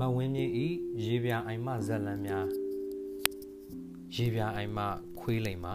[0.00, 0.66] မဝင်းမြင့်ဤ
[1.04, 2.46] ရေပြအိုင်မဇလံများ
[4.14, 4.78] ရေပြအိုင်မ
[5.20, 5.74] ခွေးလိမ်မှာ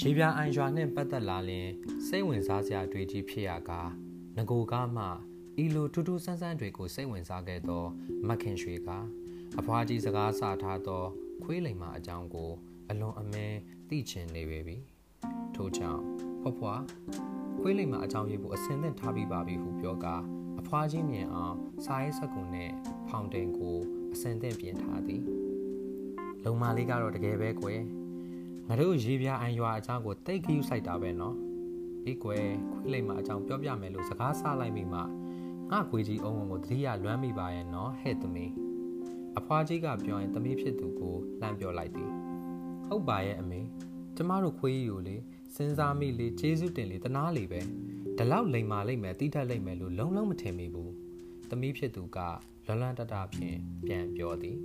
[0.00, 1.68] ရေပြအိုင်ရွာနှင့်ပတ်သက်လာလင်
[2.06, 3.90] စိတ်ဝင်စားစရာတွေကြီးဖြစ်ရကား
[4.36, 5.04] ငကိုကားမှ
[5.62, 7.84] ဤလိုထူးထူးဆန်းဆန်းတွေကိုစိတ်ဝင်စားခဲ့သော
[8.28, 8.88] မခင်ရွှေက
[9.58, 11.02] အဖွားကြီးစကားဆထားသော
[11.42, 12.50] ခွေးလိမ်မအကြောင်းကို
[12.90, 13.58] အလွန်အမင်း
[13.88, 14.76] သိချင်နေပေပြီ
[15.54, 16.02] ထို့ကြောင့်
[16.40, 16.82] ဖွားဖွား
[17.60, 20.16] ခွေးလိမ်မအကြောင်းရေးဖို့အစင်သင့်ထားပြီးပါပြီဟုပြောကာ
[20.66, 22.70] အဖွားကြီးမြင်အောင်စာရေးစက်ကူနဲ့
[23.08, 23.76] ဖောင်တင်ကို
[24.12, 25.22] အစင်သင့်ပြင်ထားသည်
[26.44, 27.80] လုံမလေးကတော့တကယ်ပဲကွယ်
[28.66, 31.36] ငါတို့ရေပြားအန်ရွာအကြောင်းကိုတိတ်ခယူဆိုင်တာပဲနော်
[32.04, 35.00] ဒီကွယ်ခွေးလိမ်မအကြောင်းပြောပြမယ်လို့စကားဆလိုက်မိမှ
[35.70, 38.52] ငါခွေးကြီးအုံးကိုတတိယလွမ်းမိပါရဲ့နော်ဟဲ့သမီး
[39.38, 42.10] အဖွားကြီးကပြောရင်သမီးဖြစ်သူကိုလှမ်းပြောလိုက်သည်
[42.86, 43.60] ဟုတ်ပါရဲ့အမေ
[44.16, 45.16] ကျမတို့ခွေးကြီးကိုလေ
[45.54, 47.60] စဉ်းစားမိလေကျေးဇူးတင်လေတနာလေပဲ
[48.18, 50.92] ဒီလောက်လိမ်မာလိမ့်မယ်တိထက်လိမ့်မယ်လို့လုံးလုံးမထင်မိဘူး
[51.50, 52.18] သမီးဖြစ်သူက
[52.66, 54.58] လွန်လွန်တတဖြင့်ပြန်ပြောသည်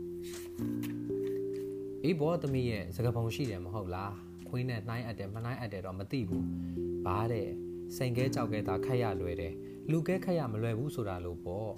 [2.03, 4.13] အေးဘောသမီးရဲ့စကပုံရှိတယ်မဟုတ်လား
[4.49, 6.45] ခွေးနဲ့နှိုင်းအပ်တယ်မနှိုင်းအပ်တယ်တော့မသိဘူး
[7.05, 7.49] ဘာတဲ့
[7.95, 9.53] စိန်ကဲကြောက်ကဲသာခက်ရလွယ်တယ်
[9.91, 11.71] လူကဲခက်ရမလွယ်ဘူးဆိုတာလို့ပေါ့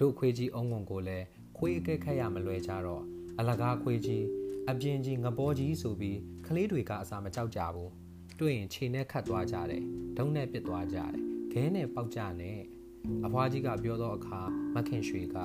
[0.00, 1.26] တို့ခွေးကြီးအုံငုံကိုလည်း
[1.58, 3.02] ခွေးအကဲခက်ရမလွယ်ကြတော့
[3.38, 4.24] အလကားခွေးကြီး
[4.70, 7.90] အပြင်းကြီးငပေါ်ကြီးဆိုပြီးကလေးတွေကအစာမကြောက်ကြဘူး
[8.42, 9.82] တွေ့ရင်ခြေနဲ့ခတ်သွားကြတယ်
[10.18, 11.12] ဒုံနဲ့ပစ်သွားကြတယ်
[11.52, 12.58] ခဲနဲ့ပေါက်ကြနဲ့
[13.26, 14.40] အဖွားကြီးကပြောတော့အခါ
[14.74, 15.36] မခင်ရွှေက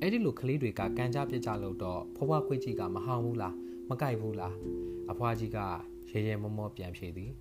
[0.00, 3.54] အဲ့ဒီလိုကလေးတွေကကန်ကြပြစ်ကြလို့တော့ဖွားဖွားခွေးကြီးကမဟောင်းဘူးလား
[3.88, 4.54] မကြိုက်ဘူးလား
[5.10, 5.58] အဖွားကြီးက
[6.10, 7.32] ရေရဲမောမောပြန်ဖြေသည်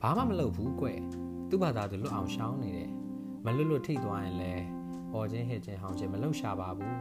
[0.00, 0.86] ဘာမှမလုပ်ဘူးကွ
[1.48, 2.90] သူ့ဘာသာသူလွတ်အောင်ရှောင်းနေတယ်
[3.44, 4.54] မလွတ်လွတ်ထိသွားရင်လဲ
[5.14, 6.98] အော်ချင်းဟစ်ချင်းဟောင်းချင်းမလုပ်ရှာပါဘူး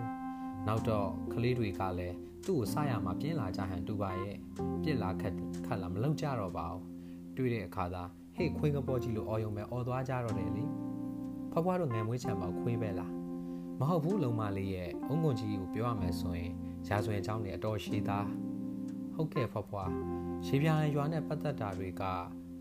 [0.67, 2.15] နောက်တော့ကလေးတွေကလည်း
[2.45, 4.35] သူ့ကိုစရမှာပြင်းလာကြဟန်တူပါရဲ့
[4.83, 5.33] ပြစ်လာခက်
[5.65, 6.89] ခတ်လာမလုံကြတော့ပါဘူး
[7.40, 8.04] တွေ့တဲ့အခါသာ
[8.36, 10.64] ဟေ့ခွေးကပေါ်ကြီးလို့အော်ယုံပဲအော်သွားကြတော့တယ်လေ
[11.52, 13.12] ဖွားဖွားတို့ငယ်မွေးချံပေါခွေးပဲလား
[13.80, 16.52] မဟုတ်ဘူးလုံမလေးရဲ့အုံကုန်ကြီးကိုပြောရမယ်ဆိုရင်
[16.88, 18.28] ရာဇဝင်အကြောင်းတွေအတော်ရှိသား
[19.14, 19.92] ဟုတ်ကဲ့ဖွားဖွား
[20.48, 22.04] ရေပြားရွာနဲ့ပတ်သက်တာတွေက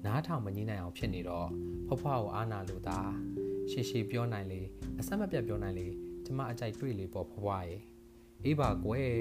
[0.05, 1.49] နားထောင်မငြင်းနိုင်အောင်ဖြစ်နေတော့
[1.87, 3.11] ဖွားဖွားကိုအားနာလို့သား
[3.71, 4.61] ရှေ့ရှေ့ပြောနိုင်လေ
[4.99, 5.87] အဆက်မပြတ်ပြောနိုင်လေ
[6.25, 7.81] ကျမအကြိုက်တွေ့လေပေါ့ဖွားဖွားရဲ့
[8.44, 9.12] အေးပါကွယ်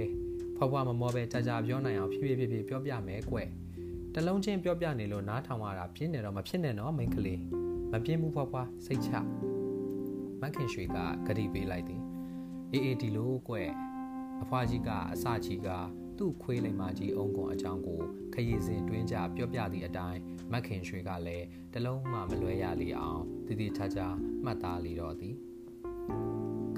[0.55, 3.47] ဖွားဖွားမမောပဲကြာကြာပြောနိုင်အောင်ဖြည်းဖြည်းဖြည်းပြောပြမယ်ကွယ်
[4.19, 7.41] တလုံးချင်းပြောပြနေလို့နားထောင်ရတာပြင်းနေတော့မဖြစ်နဲ့နော်မိန်းကလေး
[7.91, 9.11] မပြင်းဘူးဖွားဖွားစိတ်ချ
[10.41, 10.97] မခင်ရွှေက
[11.27, 12.01] ဂတိပေးလိုက်သည်
[12.71, 13.55] အေးအေးဒီလိုကွ
[14.41, 15.69] အဖွားကြီးကအစကြီးက
[16.17, 18.01] သူ့ခွေးလိမ္မာကြီးအုံကွန်အကြောင်းကို
[18.33, 20.19] ခရီးစဉ်တွင်းကြပြောပြသည့်အတိုင်း
[20.51, 24.07] မခင်ရွှေကလည်းတလုံးမှမလွဲရလေအောင်တည်တည်ချာချာ
[24.43, 25.35] မှတ်သားလေတော့သည်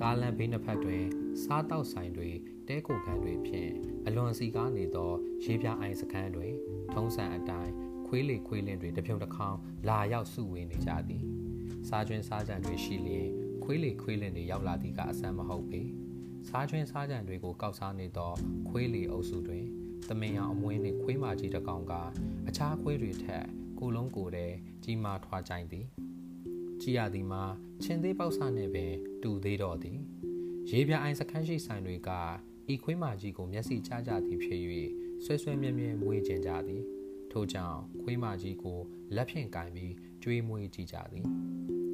[0.01, 1.03] ကားလန်ဘေးနှစ်ဖက်တွင်
[1.43, 2.29] စားတောက်ဆိုင်တွေ
[2.67, 3.71] တဲကိုကန်တွေဖြင့်
[4.07, 5.11] အလွန်စီကားနေသော
[5.43, 6.53] ရေပြအိုင်စခန်းတွင်
[6.93, 7.73] ထုံးစံအတိုင်း
[8.07, 9.57] ခွေးလေခွေးလင်းတွေတပြုံတစ်ခေါင်
[9.89, 11.23] လာရောက်စုဝေးနေကြသည်
[11.87, 13.27] စားကျွင်းစားကြံတွေရှိလျင်
[13.63, 15.81] ခွေးလေခွေးလင်းတွေရောက်လာသည်ကအဆန်းမဟုတ်ပေ
[16.49, 18.33] စားကျွင်းစားကြံတွေကိုကောက်စားနေသော
[18.69, 19.65] ခွေးလေအုပ်စုတွင်
[20.07, 21.93] သမင်ရောင်အမွေးနှင့်ခွေးမာကြီးတစ်ကောင်က
[22.47, 23.45] အခြားခွေးတွေထက်
[23.79, 25.85] ကိုလုံးကိုယ်တည်းကြီးမားထွားကြိုင်သည်
[26.81, 27.43] ကြည်ရသည်မှာ
[27.83, 29.99] ချင်းသေးပေါက်ဆနှင့်ပင်တူသေးတော့သည်
[30.71, 32.09] ရေပြအိုင်စခန်းရှိဆိုင်တွေက
[32.71, 34.61] ဤခွေးမာကြီးကိုမျက်စိချကြသည်ဖြစ်၍
[35.23, 36.83] ဆွဲဆွဲမြဲမြဲမွေးကျင်ကြသည်
[37.31, 38.79] ထို့ကြောင့်ခွေးမကြီးကို
[39.15, 39.93] လက်ဖြင့်ကင်ပြီး
[40.23, 41.25] ကျွေးမွေးကြည့်ကြသည်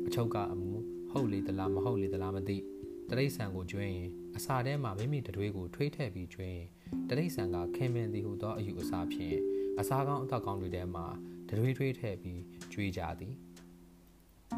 [0.08, 0.72] အချုပ်ကအမူ
[1.12, 2.58] ဟုတ်လေသလားမဟုတ်လေသလားမသိ
[3.10, 6.68] တရိษံကိုကျွေးရင်အစာထဲမှာမိမိတတွေးကိုထွေးထည့်ပြီးကျွေးရင်
[7.10, 9.38] တရိษံကခင်မင်သည်ဟုသောအယူအဆဖြင့်
[9.80, 11.06] အစာကောင်းအသောက်ကောင်းတွေထဲမှာ
[11.50, 12.42] တတွေးထွေးထည့်ပြီး
[12.74, 13.34] ကျွေးကြသည်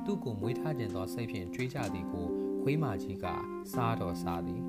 [0.05, 2.27] သူ့ကိုမွေးထားခြင်းသောစိတ်ဖြင့်ကျွေးကြသည်ကို
[2.61, 3.25] ခွေးမကြီးက
[3.73, 4.61] စားတော်စားသည်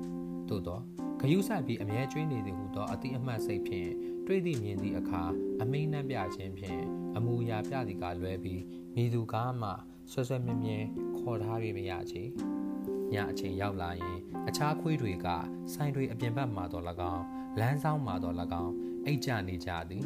[0.49, 0.79] သို့သော
[1.21, 3.91] ဂယုဆိုင်ပြီးအမြဲကျွေးနေသည်ဟုသောအတိအမှတ်စိတ်ဖြင့်
[4.27, 5.23] တွေ့သည့်မြင်သည့်အခါ
[5.61, 6.81] အမိန်နှံ့ပြခြင်းဖြင့်
[7.17, 8.61] အမူအရာပြသည်ကလွဲပြီး
[8.95, 9.71] မိသူကားမှ
[10.11, 10.77] ဆွဆွမြဲမြဲ
[11.19, 12.23] ခေါ်ထား၍မရချေ
[13.13, 15.27] ညအချိန်ရောက်လာရင် အခြားခွေးတွေက
[15.73, 17.25] ဆိုင်တွေအပြင်ဘက်မှာတော့၎င်း
[17.59, 18.73] လမ်းဆောင်မှာတော့၎င်း
[19.05, 20.05] အိတ်ကြနေကြသည်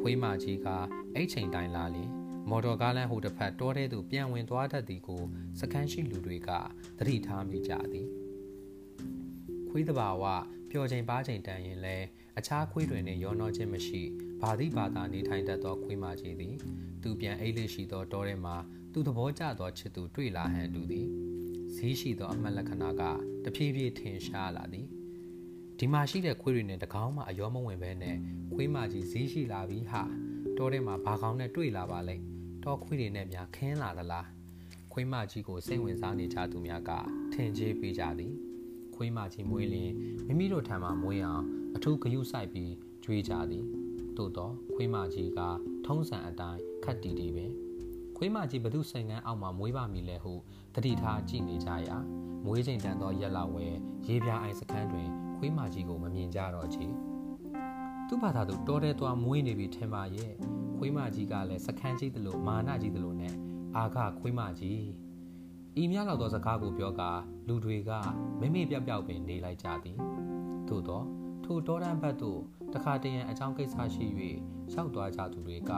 [0.00, 0.68] ခွေးမကြီးက
[1.14, 2.10] အိတ်ချိန်တိုင်းလာလျင်
[2.50, 5.22] မော်တော်ကားလမ်းဟိုတစ်ဖက်တောထဲသို့ပြန်ဝင်သွားတတ်သည်ကို
[5.60, 6.50] စကန်းရှိလူတွေက
[6.98, 8.08] သတိထားမိကြသည်
[9.76, 10.24] ခွေးတဘာဝ
[10.70, 11.96] ပျော်ချိန်ပါချိန်တန်ရင်လဲ
[12.38, 14.02] အခြားခွေးတွင်နှင့်ရောနှောခြင်းမရှိ
[14.40, 16.54] ဘာသည့်ဘာသာနေထိုင်တတ်သောခွေးမကြီးသည်
[17.02, 18.52] သူပြန်အိတ်လေးရှိသောတောထဲမှ
[18.92, 21.08] သူသဘောကျသောချစ်သူတွေ့လာဟန်တူသည်
[21.74, 23.02] ဈေးရှိသောအမှတ်လက္ခဏာက
[23.44, 24.86] တဖြည်းဖြည်းထင်ရှားလာသည်
[25.78, 28.16] ဒီမှာရှိတဲ့ခွေးတွေနဲ့တကောင်းမှအယောမဝင်ပဲနဲ့
[28.54, 30.02] ခွေးမကြီးဈေးရှိလာပြီဟာ
[30.56, 32.16] တောထဲမှာဘာကောင်းနဲ့တွေ့လာပါလဲ
[32.64, 34.26] တောခွေးတွေနဲ့များခင်းလာသလား
[34.92, 36.90] ခွေးမကြီးကိုစိတ်ဝင်စားနေကြသူများက
[37.32, 38.34] ထင်ကြေးပေးကြသည်
[38.96, 39.92] ခွေးမကြီးမွေးလင်
[40.26, 41.44] မိမိတို့ထံမှမွေးအောင်
[41.76, 42.72] အထူးဂယုစိုက်ပြီး
[43.04, 43.64] ကြွေးကြသည်
[44.16, 45.40] သို့တော့ခွေးမကြီးက
[45.86, 47.52] ထုံးစံအတိုင်းခတ်တီတီပင်
[48.16, 50.32] ခွေးခွေးမကြီးဘသူဆိုင်ကန်းအောက်မှာမွေးပါမည်လဲဟု
[50.74, 51.96] တတိထားကြည့်နေကြရာ
[52.44, 53.66] မွေးချိန်တန်သောရက်လောက်ဝဲ
[54.06, 56.86] ရေပြားအိုင်စခန်းတွင်ခွေးမကြီးကိုမမြင်ကြတော့ချေ
[58.08, 60.32] သူ့ဘာသာသူတောထဲသွားမွေးနေပြီထင်ပါရဲ့
[60.76, 63.34] ခွေးမကြီးကလည်းစခန်းကြီးသလိုမာနကြီးသလိုနဲ့
[63.76, 64.80] အာခခွေးမကြီး
[65.82, 67.10] ဤမြလောက်သောစကားကိုပြောကာ
[67.48, 67.90] လူတွေက
[68.40, 69.98] မိမိပြောက်ပြောက်ပင်နေလိုက်ကြသည်
[70.68, 71.02] သို့သော
[71.44, 72.40] ထိုတောတန်းဘက်သို့
[72.74, 74.06] တခါတရံအကြောင်းကိစ္စရှိ၍
[74.72, 75.72] ရောက်သွားကြသူတွေက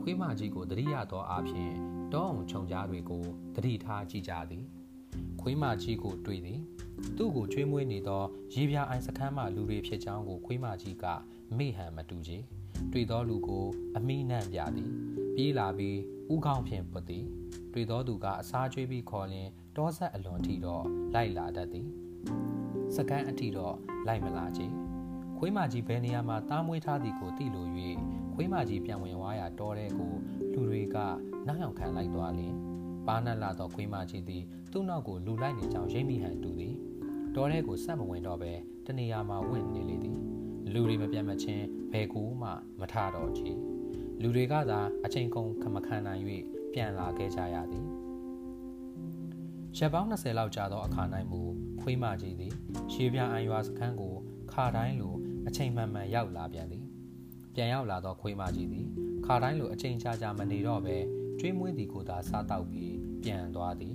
[0.00, 1.74] ခွေးမကြီးကိုတတိယသောအားဖြင့်
[2.12, 3.24] တောအောင်ခြုံကြားတွေကို
[3.54, 4.64] တတိထားကြည့်ကြသည်
[5.40, 6.60] ခွေးမကြီးကိုတွေ့သည်
[7.16, 8.22] သူ့ကိုကျွေးမွေးနေသော
[8.54, 11.04] ရေပြာအိုင်စခန်းမှလူတွေဖြစ်ကြောင်းကိုခွေးမကြီးက
[11.56, 12.38] မေ့ဟန်မတူချေ
[12.92, 13.66] တွေ့သောလူကို
[13.96, 14.90] အမိနှံ့ပြသည်
[15.34, 15.98] ပြေးလာပြီး
[16.32, 17.24] ဥကောင်းဖြင့်ပုတ်သည်
[17.72, 20.84] တွေ့သောသူကအစားကျွေးပြီးခေါ်လင်တောဆက်အလွန်ထိတော့
[21.14, 21.88] လိုက်လာတတ်သည်
[22.96, 23.74] စကန်းအထိတော့
[24.06, 24.66] လိုက်မလာချေ
[25.38, 27.66] ခွေးမကြီးဘယ်နေရာမှာတားမွေးထားသည်ကိုသိလို၍
[28.34, 30.12] ခွေးမကြီးပြန်ဝင်သွားရာတောထဲကို
[30.52, 30.96] လူတွေက
[31.46, 32.54] နောက်ရောက်ခံလိုက်သွားလင်
[33.06, 34.42] ပါနက်လာသောခွေးမကြီးသည်
[34.72, 36.74] သူ့နောက်ကိုလူလိုက်နေကြောင်းရိပ်မိဟန်တူသည်
[37.34, 38.52] တောထဲကိုဆက်မဝင်တော့ဘဲ
[38.86, 40.18] တနေရာမှာဝင့်နေလေသည်
[40.72, 42.50] လူတွေမပြတ်မချင်းဘယ်ကူမှ
[42.80, 43.50] မထတော့ချေ
[44.22, 46.22] လူတွေကသာအချိန်ကုန်ခမခံနိုင်၍
[46.72, 47.86] ပြန်လာခဲ့ကြရသည်
[49.76, 51.40] ရက်ပေါင်း20လောက်ကြာသောအခါ၌မူ
[51.80, 52.52] ခွေးမကြီးသည်
[52.92, 54.14] ရေပြအံရွာစခန်းကို
[54.52, 55.14] ခါတိုင်းလို
[55.46, 56.84] အချိန်မှန်မှန်ရောက်လာပြန်သည်
[57.54, 58.86] ပြန်ရောက်လာသောခွေးမကြီးသည်
[59.26, 60.96] ခါတိုင်းလိုအချိန်ကြာကြာမနေတော့ဘဲ
[61.40, 63.94] ကျွေးမွေးသည်ကိုသာစားတောက်ပြီးပြန်သွားသည်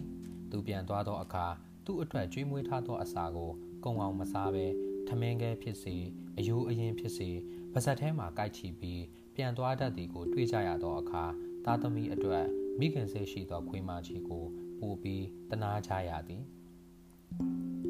[0.52, 1.46] သူပြန်သွားသောအခါ
[1.86, 3.52] သူ့အတွက်ကျွေးမွေးထားသောအစာကို
[3.84, 4.66] ကုံအောင်မစားဘဲ
[5.08, 5.96] ထမင်းခဲဖြစ်စေ
[6.38, 7.30] အယိုးအရင်ဖြစ်စေ
[7.74, 9.02] ပါဇက်ထဲမှာကိုက်ချီပြီး
[9.36, 11.24] ပြန်သွားတတ်သည်ကို တွေ့ကြရသောအခါ
[11.66, 12.46] သားသမီးအတွက်
[12.80, 14.44] မိခင်စိတ်ရှိသောခွေးမကြီးကို
[14.80, 16.44] ပို့ပြီးတနာကြရသည်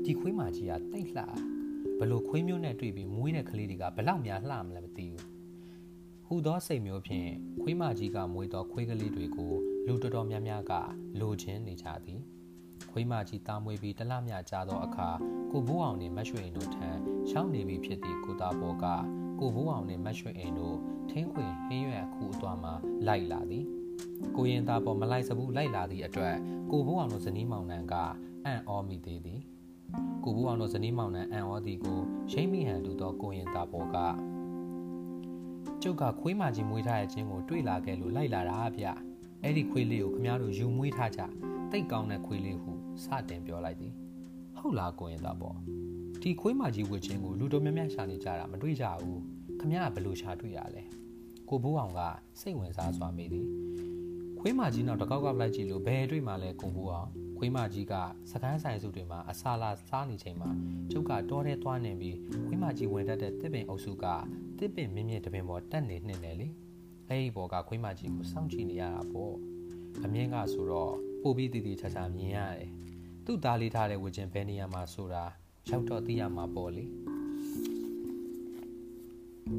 [0.03, 1.25] ဒီခွေးမကြီးကတိတ်လှ
[1.99, 5.25] ဘလို့ခွေးမျိုးနဲ့တွေ့ပြီးမွေးတဲ့ကလေးတွေကဘလောက်များလှမလဲမသိဘူး
[6.25, 7.29] ဟူသောစိတ်မျိုးဖြင့်
[7.61, 9.53] ခွေးမကြီးကမွေးသောခွေးကလေးတွေကို
[9.87, 10.73] လူတော်တော်များများက
[11.19, 12.19] လိုချင်နေကြသည်
[12.97, 15.09] ခွေးမကြီးတားမွေးပြီးတလမြကြာသောအခါ
[15.51, 16.89] ကိုဘိုးအောင်နှင့်မတ်ရွှေအိမ်တို့ထံ
[17.29, 18.85] ရှောင်းနေပြီဖြစ်သည့်ကိုသားဘောက
[19.39, 20.77] ကိုဘိုးအောင်နှင့်မတ်ရွှေအိမ်တို့
[21.09, 22.71] ထင်းခွေဟင်းရွက်အခုအသွားမှ
[23.07, 23.65] လိုက်လာသည်
[24.35, 26.35] ကိုရင်သားပေါ်မလိုက်စဘူးလိုက်လာသည့်အတွက်
[26.71, 27.93] ကိုဘိုးအောင်တို့ဇနီးမောင်နှံက
[28.45, 29.41] အံ့ဩမိသေးသည်
[30.23, 31.99] ကိုဘိုးအောင်တို့ဇနီးမောင်နှံအံ့ဩသည်ကို
[32.31, 33.97] ရိမ့်မိဟန်တူသောကိုရင်သားပေါ်က
[35.81, 38.85] ကျုပ်ကခွေးမကြီးမွေးထားတဲ့ချင်းကိုတွေ့လာခဲ့လို့လိုက်လာတာဗျ
[39.43, 41.21] အဲ့ဒီခွေးလေးကိုခမားတို့ယူမွေးထားကြ
[41.71, 43.93] တိတ်ကောင်းတဲ့ခွေးလေးဟု စတင်ပြောလိုက်သည်
[44.57, 45.57] ဟုတ်လားကိုရင်သားပေါ်
[46.21, 49.21] ဒီခွေးမကြီးဝစ်ချင်းကိုလူတော်များများရှာနေကြတာမတွေ့ကြဘူး
[49.59, 50.83] ခမရဘယ်လိုရှာတွေ့ရလဲ
[51.49, 52.01] ကိုဘိုးအောင်က
[52.39, 53.47] စိတ်ဝင်စားစွာမိသည်
[54.39, 57.93] ခွေးမကြီးနောက်တကောက်ကလိုက်ကြည့်လို့ဘယ်တွေ့မှလဲကိုဘိုးအောင်ခွေးမကြီးက
[58.31, 60.49] စကန်းဆိုင်စုတွေမှာအစာလာစားနေချိန်မှာ
[60.91, 64.05] ကျုပ်ကတောထဲသွားနေပြီးခွေးမကြီးဝင်တတ်တဲ့တစ်ပင်အုပ်စုက
[64.57, 66.47] တစ်ပင်မြင့်မြင့်တပင်ပေါ်တက်နေနှင်းတယ်လေ
[67.09, 69.35] အဲ့ဒီဘောကခွေးမကြီးကိုစောင့်ကြည့်နေရတာပေါ့
[70.03, 72.69] အမြင့်ကဆိုတော့ပို့ပြီးတည်တည်ချာချာမြင်ရတယ်
[73.25, 75.23] သူ့သားလေးထားတဲ့ဝကျင်ဘယ်နေရာမှာဆိုတာ
[75.69, 76.85] ရောက်တော့သိရမှာပေါ့လေ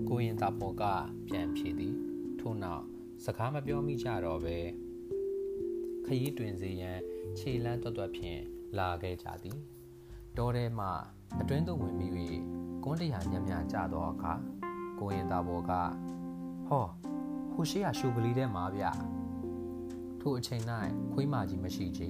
[0.08, 0.84] ကိုရင်သားပေါ်က
[1.26, 1.94] ပြန်ဖြေသည်
[2.40, 2.84] ထို့နောက်
[3.24, 4.58] စကားမပြောမိကြတော့ပဲ
[6.04, 6.98] ခရီးတွင်စေရန်
[7.38, 8.40] ခြေလန်းတွတ်တွတ်ဖြင့်
[8.78, 9.58] လာခဲ့ကြသည်
[10.36, 10.88] တောထဲမှ
[11.40, 12.12] အတွင်းသို့ဝင်ပြီး၍
[12.84, 14.32] ကွန်းတရာညံ့ညံ့ကြသောအခါ
[14.98, 15.72] ကိုရင်သားပေါ်က
[16.68, 16.86] ဟော
[17.52, 18.84] ဟိုရှိရရှူကလေးထဲမှာဗျ
[20.20, 20.62] ထိုအချိန်၌
[21.12, 22.08] ခွေးမကြီးမရှိချေ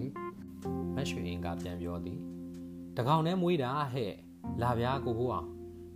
[0.94, 2.18] မက်ရွှေအင်းကပြန်ပြောသည်
[2.96, 4.12] တကောင်နဲ့မွေးတာဟဲ့
[4.62, 5.48] လာဗျာကိုဘိုးအောင်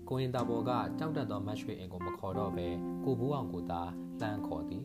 [0.09, 2.67] ကိုရင်သားပေါ်ကတောက်တက်သောမက်ရွှေအင်းကိုမခေါ်တော့ပဲ
[3.05, 3.83] ကိုဘိုးအောင်ကိုသာ
[4.21, 4.85] လှမ်းခေါ်သည်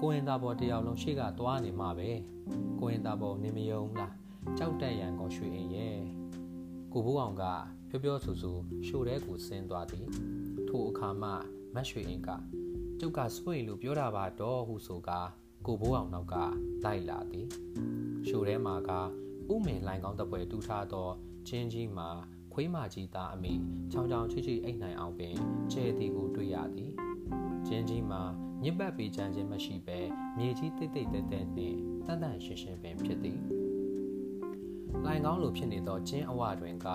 [0.00, 2.10] ကိုရင်သားပေါ်တယောက်လုံးရှေ့ကသွားနေမှာပဲ
[2.80, 4.14] ကိုရင်သားပေါ်နေမယုံလား
[4.58, 5.98] ကြောက်တက်ရန်ကောရွှေအိမ်ရဲ့
[6.92, 7.44] ကိုဘိုးအောင်က
[7.88, 8.50] ပြောပြောဆူဆူ
[8.86, 10.06] ရှို့တဲ့ကိုဆင်းသွားသည်
[10.68, 11.30] ထိုအခါမှ
[11.74, 12.28] မတ်ရွှေအိမ်က
[13.00, 15.20] ကျုပ်ကစွင့်လို့ပြောတာပါတော့ဟုဆိုကာ
[15.66, 16.34] ကိုဘိုးအောင်နောက်က
[16.84, 17.46] လိုက်လာသည်
[18.28, 18.90] ရှို့ထဲမှာက
[19.52, 21.08] ဥမင်လိုင်ကောင်းတပွဲတူထားသော
[21.48, 22.08] ချင်းကြီးမှာ
[22.52, 23.52] ခွေးမကြီးသားအမိ
[23.92, 25.34] ချောင်းချောင်းချိချိအိတ်နိုင်အောင်ပင်
[25.72, 26.90] ကျဲသည်ကိုတွေ့ရသည်
[27.66, 28.22] ချင်းကြီးမှာ
[28.62, 29.98] ညစ်ပတ်ပေးချမ်းခြင်းမရှိဘဲ
[30.38, 33.40] မြေကြီးတိတ်တိတ်တဲတဲနှင့်တန်တန်ရှင်းရှင်းပင်ဖြစ်သည်
[35.04, 36.88] လိုင်ကောင်းလိုဖြစ်နေသောကျင်းအဝတွင်က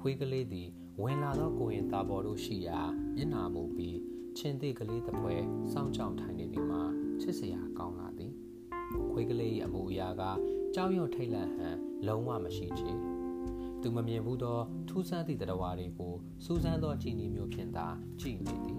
[0.00, 0.68] ခွေးကလေးသည်
[1.02, 2.80] ဝင်လာသောကိုရင်သားပေါ်တို့ရှိရာ
[3.16, 3.98] မျက်နာမူပြီး
[4.36, 5.34] ချင်းသေးကလေးတစ်ပွဲ
[5.72, 6.82] စောင့်ကြောင်ထိုင်နေသည်မှာ
[7.20, 8.32] ချစ်စရာကောင်းလာသည်
[9.10, 10.22] ခွေးကလေး၏အမူအရာက
[10.76, 11.76] ကြောက်ရွံ့ထိတ်လန့်ဟန်
[12.06, 12.90] လုံးဝမရှိချေ
[13.82, 16.14] သူမမြင်ဘူးသောထူးဆန်းသည့်တရားတွေကို
[16.44, 17.86] စူးစမ်းသောကြည်နီမျိုးဖြင့်သာ
[18.20, 18.78] ကြည်နေသည်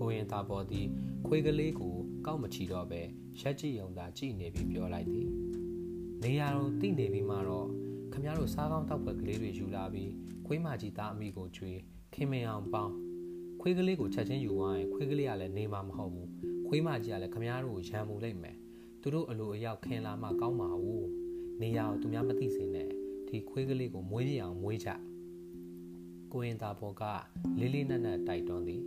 [0.00, 0.86] ကိုရင်သားပေါ်သည်
[1.26, 1.94] ခွေးကလေးကို
[2.26, 3.00] ကောက်မချီတော့ပဲ
[3.40, 5.28] ရက်ကြည့်ုံသာကြည်နေပြီးပြောလိုက်သည်
[6.22, 7.68] နေရာတော့တိနေပြီးမှတော့
[8.12, 10.10] ခမရတို့စားကောင်းတောက်ပွဲကလေးတွေယူလာပြီး
[10.46, 11.78] ခွေးမကြီးသားအမိကိုကျွေး
[12.14, 12.94] ခင်မင်အောင်ပေါင်း
[13.60, 16.28] ခွေးကလေးကိုချက်ချင်းယူသွားရင်ခွေးကလေးကလည်းနေမှာမဟုတ်ဘူး
[16.68, 18.56] ခွေးမကြီးကလည်းခမရတို့ကိုရံမှုလိုက်မယ်
[19.02, 21.08] သူတို့အလိုအယောက်ခင်လာမှကောင်းပါဘူး
[21.60, 22.88] နေရာကိုသူများမသိစင်နဲ့
[23.28, 24.88] ဒီခွေးကလေးကိုမွေးပြအောင်မွေးကြ
[26.32, 27.04] ကိုရင်သားဘော်က
[27.60, 28.82] လေးလေးနက်နက်တိုက်တွန်းသည်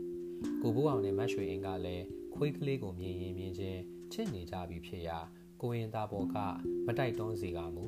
[0.62, 2.06] ကိုဘိုးအောင်နဲ့မတ်ရွှေအင်ကလည်း
[2.36, 3.82] ခွေးကလေးကိုမြင်ရင်မြင်ချင်း
[4.14, 5.20] ချစ်နေကြပြီဖြစ်ရာ
[5.62, 6.38] ကိုရင်သားဘော်က
[6.86, 7.86] မတိုက်တွန်းစေကမူ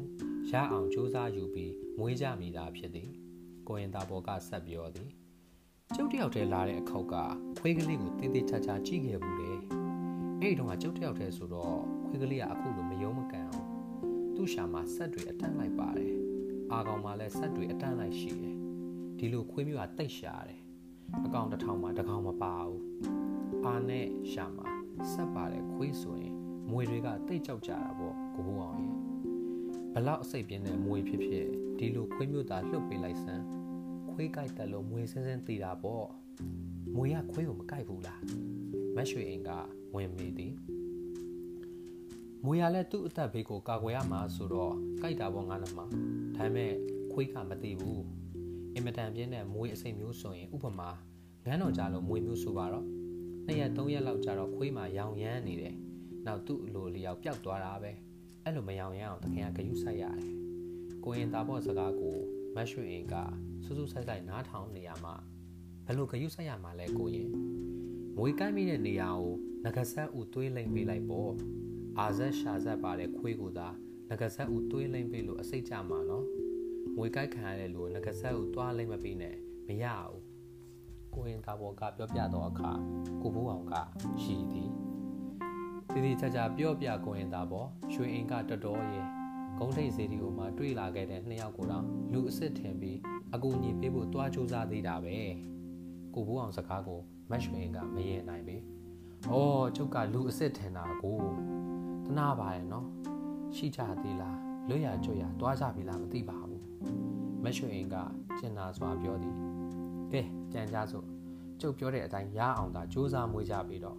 [0.50, 3.10] ရအောင်စူးစမ်းယူပြီးမွေးကြမိတာဖြစ်သည်
[3.68, 5.10] ကိုရင်သားဘော်ကဆက်ပြောသည်
[5.96, 7.16] ကျုပ်တယောက်တည်းလာတဲ့အခောက်က
[7.60, 9.52] ခွေးကလေးကိုတင်းတင်းချာချာကြည့်ခဲ့ဘူးလေ
[10.42, 13.68] အဲ့ဒီတော့ကကျုပ်တယောက်တည်းဆိုတော့ ခွေးကလေးကအခုလိုမယုံမကန်အောင်
[14.36, 16.14] သူ့ရှာမှာဆက်တွေအတန်းလိုက်ပါတယ်
[16.72, 18.56] အာကောင်မှာလည်းဆက်တွေအတန်းလိုက်ရှိတယ်
[19.18, 20.60] ဒီလိုခွေးမျိုးကတိတ်ရှာတယ်
[21.26, 22.82] အကောင်တစ်ထောင်မှာတစ်ကောင်မပါဘူး
[23.66, 24.68] အာနဲ့ရှာမှာ
[25.12, 26.34] ဆက်ပါတယ်ခွေးဆိုရင်
[26.72, 28.96] မွေတွေကတိတ်ကြောက်ကြတာပေါ့ကိုဘိုးအောင်ရင်
[29.94, 31.48] ဘလောက်အစိတ်ပြင်းတဲ့မွေဖြစ်ဖြစ်
[31.78, 33.46] ဒီလိုခွေးမျိုးသားလှုပ်ပေးလိုက်စမ်း
[34.12, 36.08] ခွေးကြိုက်တယ်လို့မွေစင်းစင်းတည်တာပေါ့
[36.96, 38.22] မွေကခွေးကိုမကြိုက်ဘူးလား
[38.96, 39.50] မတ်ရွှေအိမ်က
[39.96, 40.54] ဝင်မိသည်
[42.46, 45.86] မွေရလည်းသူ့အသက်ဘေးကိုကာကွယ်ရမှာဆိုတော့ကြိုက်တာပေါ့ငါ့နမဒါ
[46.36, 46.72] ပေမဲ့
[47.12, 48.04] ခွေးကမသိဘူး
[48.76, 50.90] အင်မတန်ပြင်းတဲ့မွေအစိမ်မျိုးဆိုရင်ဥပမာ
[51.46, 52.86] ငန်းတော်ကြလို့မွေမျိုးဆိုပါတော့
[53.46, 55.76] နှစ်ရက်သုံးရက်လောက်ကြာတော့ခွေးမှရောင်ရမ်းနေတယ်
[56.26, 57.92] နောက်သူ့အလိုလျောက်ပျောက်သွားတာပဲ
[58.44, 60.30] အဲ့လိုမရောင်ရမ်းအောင်တခင်ကဂယုစိုက်ရတယ်
[61.04, 62.16] ကိုရင်သားဘော့စကားကို
[62.56, 63.16] မတ်ရွှေအင်က
[63.64, 65.16] စူးစူးဆိုင်ဆိုင်နားထောင်နေရမှာ
[65.86, 67.30] ဘယ်လိုဂယုစိုက်ရမှာလဲကိုရင်
[68.18, 69.34] မွေကိုင်းမိတဲ့နေရာကို
[69.66, 71.32] ငကဆက်ဦးသွေးလိမ့်ပေးလိုက်ပေါ့
[72.00, 73.68] အာဇက်ရှာဇက်ပါတဲ့ခွေးကိုသာ
[74.10, 76.26] ငကဆက်ဦးသွေးလိမ့်ပေးလို့အစိတ်ကြမှာနော်
[76.98, 79.36] ငွေကိုက်ခံရတဲ့လူကိုငကဆက်ဦးသွားလိမ့်မပေးနဲ့
[79.68, 80.22] မရဘူး
[81.14, 82.72] ကိုရင်သားဘောကပြောပြတော့အခါ
[83.22, 83.74] ကိုဘိုးအောင်က
[84.24, 84.70] ရှိသည်
[85.92, 89.06] တည်တည်ချာချာပြောပြကိုရင်သားဘောရွှေအင်ကတော်တော်ရဲ့
[89.58, 92.98] ဂုံးထိတ်စီဒီကိုမှတွေ့လာခဲ့တဲ့နှစ်ယောက်ကိုတော့လူအစ်စ်ထင်ပြီး
[93.36, 95.18] အကူညီပေးဖို့တွားကြိုးစားသေးတာပဲ
[96.14, 97.00] ကိုဘိုးအောင်စကားကို
[97.30, 98.58] မတ်ရွှေအင်ကမရင်နိုင်ပြီ။
[99.32, 101.20] အော်ကျုပ်ကလူအစ်စ်ထင်တာကို
[102.06, 102.86] တနာပါရဲ့နော်
[103.56, 104.38] ရှိကြသေးလား
[104.70, 106.64] လွတ်ရကြွရတွားကြပြီလားမသိပါဘူး
[107.44, 107.96] မရွှေအင်က
[108.40, 109.36] ကျင်နာစွာပြောသည်
[110.12, 110.22] ကဲ
[110.54, 111.06] ကြံကြစို့
[111.62, 113.98] ကျုပ်ပြောတဲ့အတိုင်းရအောင်သာစူးစမ်းမွေးကြပြီးတော့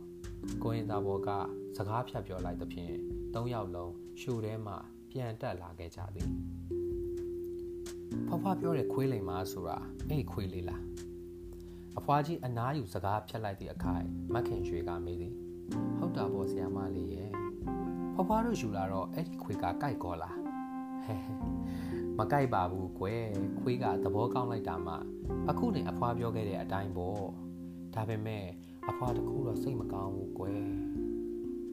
[0.63, 1.29] ကိုရင်သားဘော်က
[1.77, 2.95] စကားဖြတ်ပြောလိုက်သဖြင့်
[3.35, 4.75] သုံးယောက်လုံးရှူထဲမှ
[5.11, 6.31] ပြန်တက်လာခဲ့ကြသည်
[8.27, 10.83] ဖွားဖွားပြောတဲ့ခွေးလိမ်မာဆိုတာအဲ့ခွေးလေးလား
[11.99, 13.95] အဖွားကြီးအနားယူစကားဖြတ်လိုက်သည့်အခါ
[14.35, 15.35] မခင်ရွှေကမေးသည်
[15.99, 17.46] ဟုတ်တာပေါ့ဆရာမလေးရဲ့
[18.17, 20.37] ဖွားဖွားတို့ယူလာတော့အဲ့ဒီခွေးကကြိုက်ကောလား
[21.05, 21.15] ဟဲ
[22.19, 23.25] မကြိုက်ပါဘူးကွယ်
[23.61, 24.95] ခွေးကသဘောကောင်းလိုက်တာမှ
[25.51, 27.21] အခုနေအဖွားပြောခဲ့တဲ့အတိုင်းပေါ့
[27.95, 28.45] ဒါပေမဲ့
[28.89, 30.61] အဖွားတခုတော့စိတ်မကောင်းဘူးကွယ်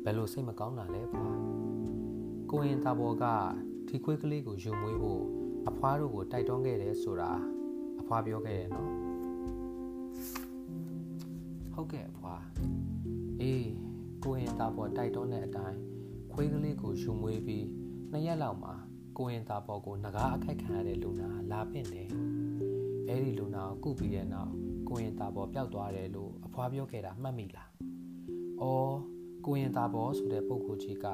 [0.03, 1.27] ဘယ်လိုစိတ်မကောင်းတာလဲဖွာ
[2.51, 3.25] ကိုရင်သားဘောက
[3.87, 5.23] ဒီခွေးကလေးကိုယူမွေးဖို့
[5.69, 7.31] အဖွားတို့ကိုတိုက်တွန်းခဲ့တယ်ဆိုတာ
[7.99, 8.91] အဖွားပြောခဲ့တယ်နော်
[11.73, 12.43] ဟုတ်ကဲ့အဖွား
[13.41, 13.67] အေး
[14.23, 15.92] ကိုရင်သားဘောတိုက်တွန်းတဲ့အတိုင်း
[16.33, 17.65] ခွေးကလေးကိုယူမွေးပြီး
[18.11, 18.73] နှစ်ရက်လောက်မှာ
[19.17, 22.09] ကိုရင်သားဘောကိုငကားအခိုက်ခံရတဲ့လူနာလာပင့်တယ်
[23.07, 24.51] အဲ့ဒီလူနာကိုကုပြီးတဲ့နောက်
[24.89, 27.69] ကိုရင်သားဘောပျောက်သွားတယ်လို့အဖွားပြောခဲ့တာမှတ်မိလား
[28.61, 28.95] အော်
[29.45, 31.07] ကိုရင်သားဘောဆိုတဲ့ပုဂ္ဂိုလ်ကြီးက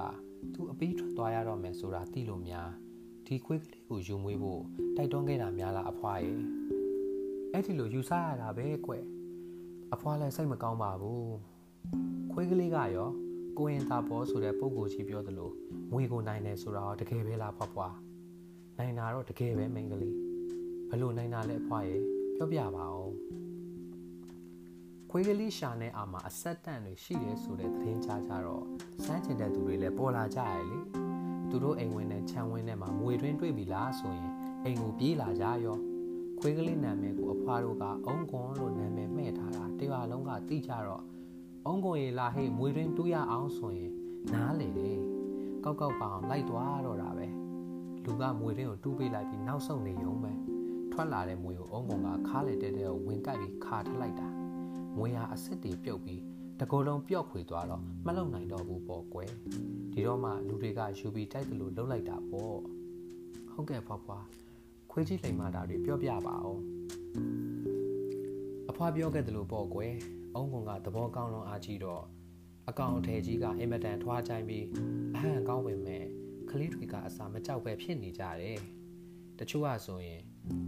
[0.53, 2.69] သူအပေးထွက်သွားရတော့မယ်ဆိုတာသိလို့များ
[3.25, 4.61] ဒီခွေးကလေးကိုယူမွေးဖို့
[4.95, 6.37] တိုက်တွန်းခဲ့တာများလားအဖွားရဲ့
[7.51, 8.93] အဲ့ဒီလိုယူဆရတာပဲကွ
[9.93, 11.33] အဖွားလည်းစိတ်မကောင်းပါဘူး
[12.31, 13.11] ခွေးကလေးကရော
[13.57, 15.51] ကိုရင်သားဘောဆိုတဲ့ပုဂ္ဂိုလ်ကြီးပြောသလို
[15.91, 17.95] ငွေကိုနိုင်တယ်ဆိုတာတော့တကယ်ပဲလားဖွားဖွား
[18.77, 20.15] နိုင်တာတော့တကယ်ပဲမိန်းကလေး
[20.89, 22.01] ဘလို့နိုင်တာလဲအဖွားရဲ့
[22.35, 23.11] ပြောပြပါဦး
[25.09, 28.65] ခွေးကလေးရှာနေအာမှာအဆက်တန့်တွေရှိတယ်ဆိုတဲ့သတင်းကြားကြတော့
[29.03, 30.79] စမ်းချင်တဲ့သူတွေလည်းပေါ်လာကြရလေ
[31.49, 34.31] သူတို့အိမ်ဝင်နဲ့ခြံဝင်နဲ့မှာမွေတွင်းတွေ့ပြီလားဆိုရင်
[34.63, 35.77] အိမ်ကိုပြေးလာကြရော
[36.39, 41.03] ခွေးကလေးနာမည်ကိုအဖွားတို့ကအုံကွန်လို့နာမည်မှဲ့ထားတာတရွာလုံးကသိကြတော့
[41.65, 43.91] အုံကွန်ရေလာဟေးမွေတွင်းတူးရအောင်ဆိုရင်
[44.33, 44.97] နားလေတယ်
[45.63, 47.27] ကောက်ကောက်ပအောင်လိုက်သွားတော့တာပဲ
[48.03, 50.31] လူကမွေတွင်းကိုတူးပေးလိုက်ပြီးနောက်ဆုံးနေရုံပဲ
[50.91, 54.27] ထွက်လာတဲ့မွေကိုအုံကွန်ကခါးလေတဲတဲကိုဝင်ကပ်ပြီးခါထလိုက်တာ
[54.97, 56.21] မွေဟာအစ်စ်တွေပြုတ်ပြီး
[56.59, 59.29] တကောလုံးပျော့ခွေသွားတော့မလုံနိုင်တော့ဘူးပေါ့ကွယ်
[59.93, 62.57] ဒီတော့မှလူတွေကယူပြီးတိုက်တယ်လို့လှုပ်လိုက်တာပေါ့
[63.51, 64.25] ဟုတ်ကဲ့ဖွားဖွား
[64.91, 66.61] ခွေးကြီးလိမ်မာတာတွေပြောပြပါအောင်
[68.69, 69.93] အဖွားပြောခဲ့တယ်လို့ပေါ့ကွယ်
[70.35, 72.03] အုံကွန်ကသဘောကောင်းလွန်အားကြီးတော့
[72.69, 74.65] အကောင်အထည်ကြီးကအင်မတန်ထွားချိုင်းပြီး
[75.15, 76.05] အဟံကောင်းပင်မဲ့
[76.49, 78.59] ကလေးတွေကအစာမကြောက်ပဲဖြစ်နေကြတယ်
[79.39, 80.21] တချို့ကဆိုရင်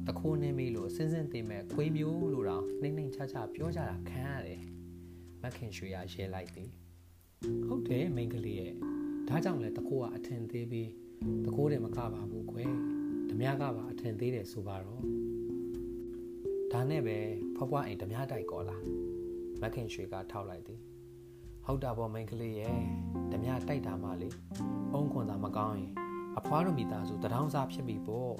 [0.07, 4.61] တခိုးနေပြီလို့စဉ်စဉ်သိမဲ့ခွေးမျိုးလို့တော့နှိမ့်နှိမ့်ချာချာပြောကြတာခံရတယ်
[5.41, 6.69] မခင်ရွှေရရဲလိုက်သည်
[7.67, 8.73] ဟုတ်တယ်မိန်းကလေးရဲ့
[9.27, 10.89] ဒါကြောင့်လဲတခိုးကအထင်သေးပြီး
[11.45, 12.63] တခိုးတယ်မကပါဘူးခွဲ
[13.29, 15.03] ဓမြကပါအထင်သေးတယ်ဆိုပါတော့
[16.71, 17.17] ဒါနဲ့ပဲ
[17.55, 18.77] ဖွားဖွားအိမ်ဓမြတိုက်ကောလာ
[19.61, 20.79] မခင်ရွှေကထောက်လိုက်သည်
[21.65, 22.79] ဟုတ်တာပေါ့မိန်းကလေးရဲ့
[23.31, 24.29] ဓမြတိုက်တာမှလေ
[24.93, 25.91] အုံခွန်သာမကောင်းရင်
[26.37, 28.33] အဖွားတို့မိသားစုတထောင်းစားဖြစ်ပြီပေါ့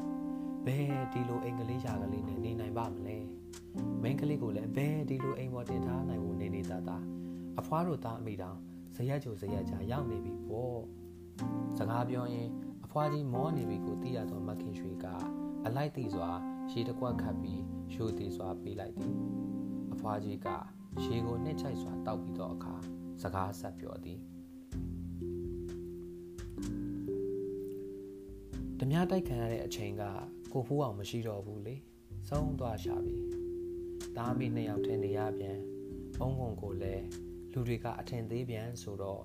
[0.66, 3.18] ဘယ်ဒီလိုအိမ်ကလေးရှာကလေးနဲ့နေနိုင်ပါမလဲ
[4.01, 7.04] မိန်းကလေးကိုလည်းဘယ်ဒီလိုအိမ်ပေါ်တင်ထားနိုင်ဖို့နေနေသားသား
[7.60, 8.58] အဖွားတို့သားအမိတောင်
[8.96, 10.82] ဇရက်ချိုဇရက်ချာရောက်နေပြီပေါ့
[11.78, 12.50] စကားပြောရင်
[12.86, 15.06] အဖွားကြီးမောနေပြီကိုသိရတော့မခင်ရွှေက
[15.66, 16.30] အလိုက်သိစွာ
[16.72, 17.62] ရှည်တကွက်ခတ်ပြီး
[17.94, 19.16] ရှိုးသေးစွာပေးလိုက်သည်
[19.94, 20.48] အဖွားကြီးက
[21.04, 22.76] ရှည်ကိုနှစ်ချိုက်စွာတောက်ပြီးတော့အခါ
[23.22, 24.20] စကားဆက်ပြောသည်
[28.80, 30.04] ဓမြတိုက်ခံရတဲ့အချိန်က
[30.54, 31.76] ကိုဖိုးအောင်မရှိတော့ဘူးလေ
[32.28, 33.18] ဆုံးသွားရှာပြီ
[34.18, 35.58] တားမိနှစ်ယောက်ထဲနေရပြန်
[36.16, 37.06] ဘုံကုံကိုလည်း
[37.52, 39.24] လူတွေကအထင်သေးပြန်ဆိုတော့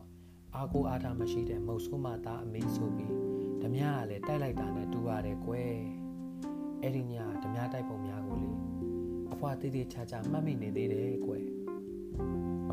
[0.54, 3.12] အာကိုအားထားမရှိတဲ့မုတ်ဆိုးမသားအမေဆိုပြီး
[3.62, 5.76] ဓမြကလည်းတိုက်လိုက်တာနဲ့တူရတယ်ကွယ်
[6.82, 8.50] အဲ့ဒီညဓမြတိုက်ပုံများကိုလေ
[9.32, 11.45] အဖွာတေးသေးချာချာမှတ်မိနေသေးတယ်ကွယ်အ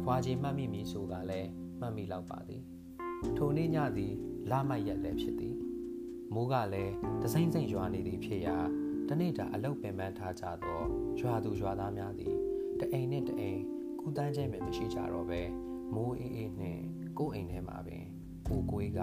[0.04, 2.62] ဖွာကြီးမှတ်မိမည်ဆိုကလည်းမှတ်မိလောက်ပါသည်
[3.38, 4.14] ထိုနေ့ညသည်
[4.52, 5.56] လာမရက်လည်းဖြစ်သည်
[6.34, 8.58] မိုးကလည်းတစိမ့်စိမ့်ရွာနေသည်ဖြစ်ရာ
[9.10, 10.82] တနေ့တာအလုတ်ပင်ပန်းထားကြသော
[11.20, 12.36] ရွာသူရွာသားများသည်
[12.80, 13.60] တအိမ်နှင့်တအိမ်
[14.00, 15.42] ကူတန်းချင်းပဲမရှိကြတော့ပဲ
[15.96, 16.82] မိုးအေးအေးနှင့်
[17.18, 18.04] ကိုယ်အိမ်ထဲမှာပင်
[18.48, 19.02] ကိုကိုွေးက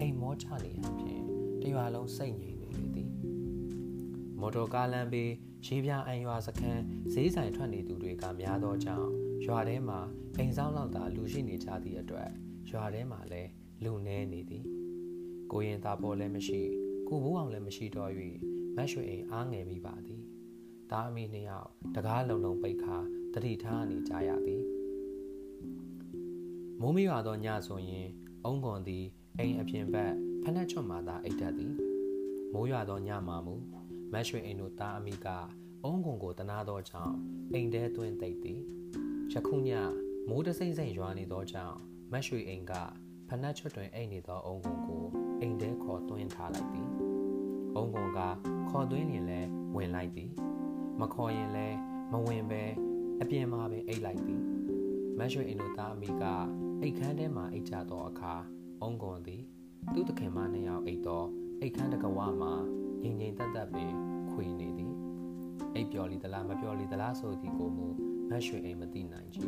[0.00, 1.22] အိမ်မောချနေဟန်ဖြင့်
[1.62, 3.10] တရွာလုံးစိတ်ငြိမ်နေလေသည်
[4.40, 5.30] မော်တော်ကားလမ်းဘေး
[5.66, 10.00] ရေပြအံရွာစခန်းဈေးဆိုင်ထွက်နေသူတွေကများသောကြောင့် ရွာထဲမှာ
[10.36, 12.30] အိမ်ဆောင်လောက်သာလူရှိနေကြသည့်အတွက်
[12.70, 13.50] ရွာထဲမှာလည်း
[13.84, 14.64] လူနေနေသည်
[15.52, 16.60] ကိုရင်သားပေါ်လည်းမရှိ
[17.08, 18.10] ကိုဘိုးအောင်လည်းမရှိတော့၍
[18.76, 20.22] မတ်ရွှေအိမ်အားငယ်မိပါသည်
[20.90, 22.96] သားအမိနှစ်ယောက်တကားလုံလုံပိတ်ခါ
[23.34, 24.64] တတိထားနေကြရသည်
[26.80, 28.08] မိုးမရွာသောညဆိုရင်
[28.44, 29.04] အုံကွန်သည်
[29.38, 31.74] အိမ်အပြင်ဘက်ဖနက်ချွတ်မှသာအိတ်တတ်သည်
[32.52, 33.54] မိုးရွာသောညမှာမူ
[34.12, 35.26] မတ်ရွှေအိမ်တို့သားအမိက
[35.84, 37.16] အုံကွန်ကိုတနာသောကြောင့်
[37.52, 38.60] အိမ်ထဲသွင်းသိပ်သည်
[39.34, 39.70] ယခုည
[40.28, 41.76] မိုးတစိမ့်စိမ့်ရွာနေသောကြောင့်
[42.12, 42.72] မတ်ရွှေအိမ်က
[43.28, 45.04] ဖနက်ချွတ်တွင်အိမ်နေသောအုံကွန်ကို
[45.40, 46.88] အိမ်ထဲခေါ်သွင်းထားလိုက်သည်
[47.76, 48.20] အုံကွန်က
[48.70, 50.30] ခေါ်သွင်းရင်လည်းဝင်လိုက်သည်
[51.00, 51.76] မခေါ်ရင်လည်း
[52.12, 52.62] မဝင်ပဲ
[53.20, 54.42] အပြင်မှာပင်အိတ်လိုက်သည်
[55.18, 56.24] မတ်ရွှေအိမ်တို့သားအမိက
[56.80, 58.34] အိတ်ခမ်းထဲမှာအိတ်ကြသောအခါ
[58.82, 59.42] အုံကွန်သည်
[59.92, 61.24] သူ့တခင်မနှစ်ယောက်အိတ်သော
[61.60, 62.52] အိတ်ခမ်းတကဝမှာ
[63.02, 63.92] ငြိမ်ငြိမ်သက်သက်ပင်
[64.30, 64.94] ခွေနေသည်
[65.74, 69.38] အိတ်ပျော်လီသလားမပျော်လီသလားဆိုသည်ကိုမူ မတ်ရွှေအိမ်မသိနိုင်ကြ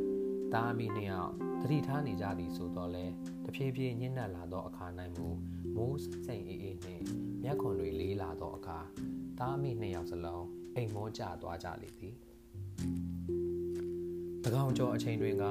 [0.52, 3.04] ။သားအမိနှစ်ယောက်တတိထားနေကြသည်ဆိုတော့လဲ
[3.44, 5.28] တဖြည်းဖြည်းညှင်းနှက်လာသောအခါ၌မူ
[5.76, 7.04] မိုးစိမ်အေးအေးနှင့်
[7.42, 8.78] မျက်ခွန်တွေလေးလာသောအခါ
[9.38, 12.14] သားအမိနှစ်ယောက်စလုံးအိမ်မောကျသွားကြလေသည်။
[14.44, 15.44] တကောင်ကျော်အချိန်တွင်က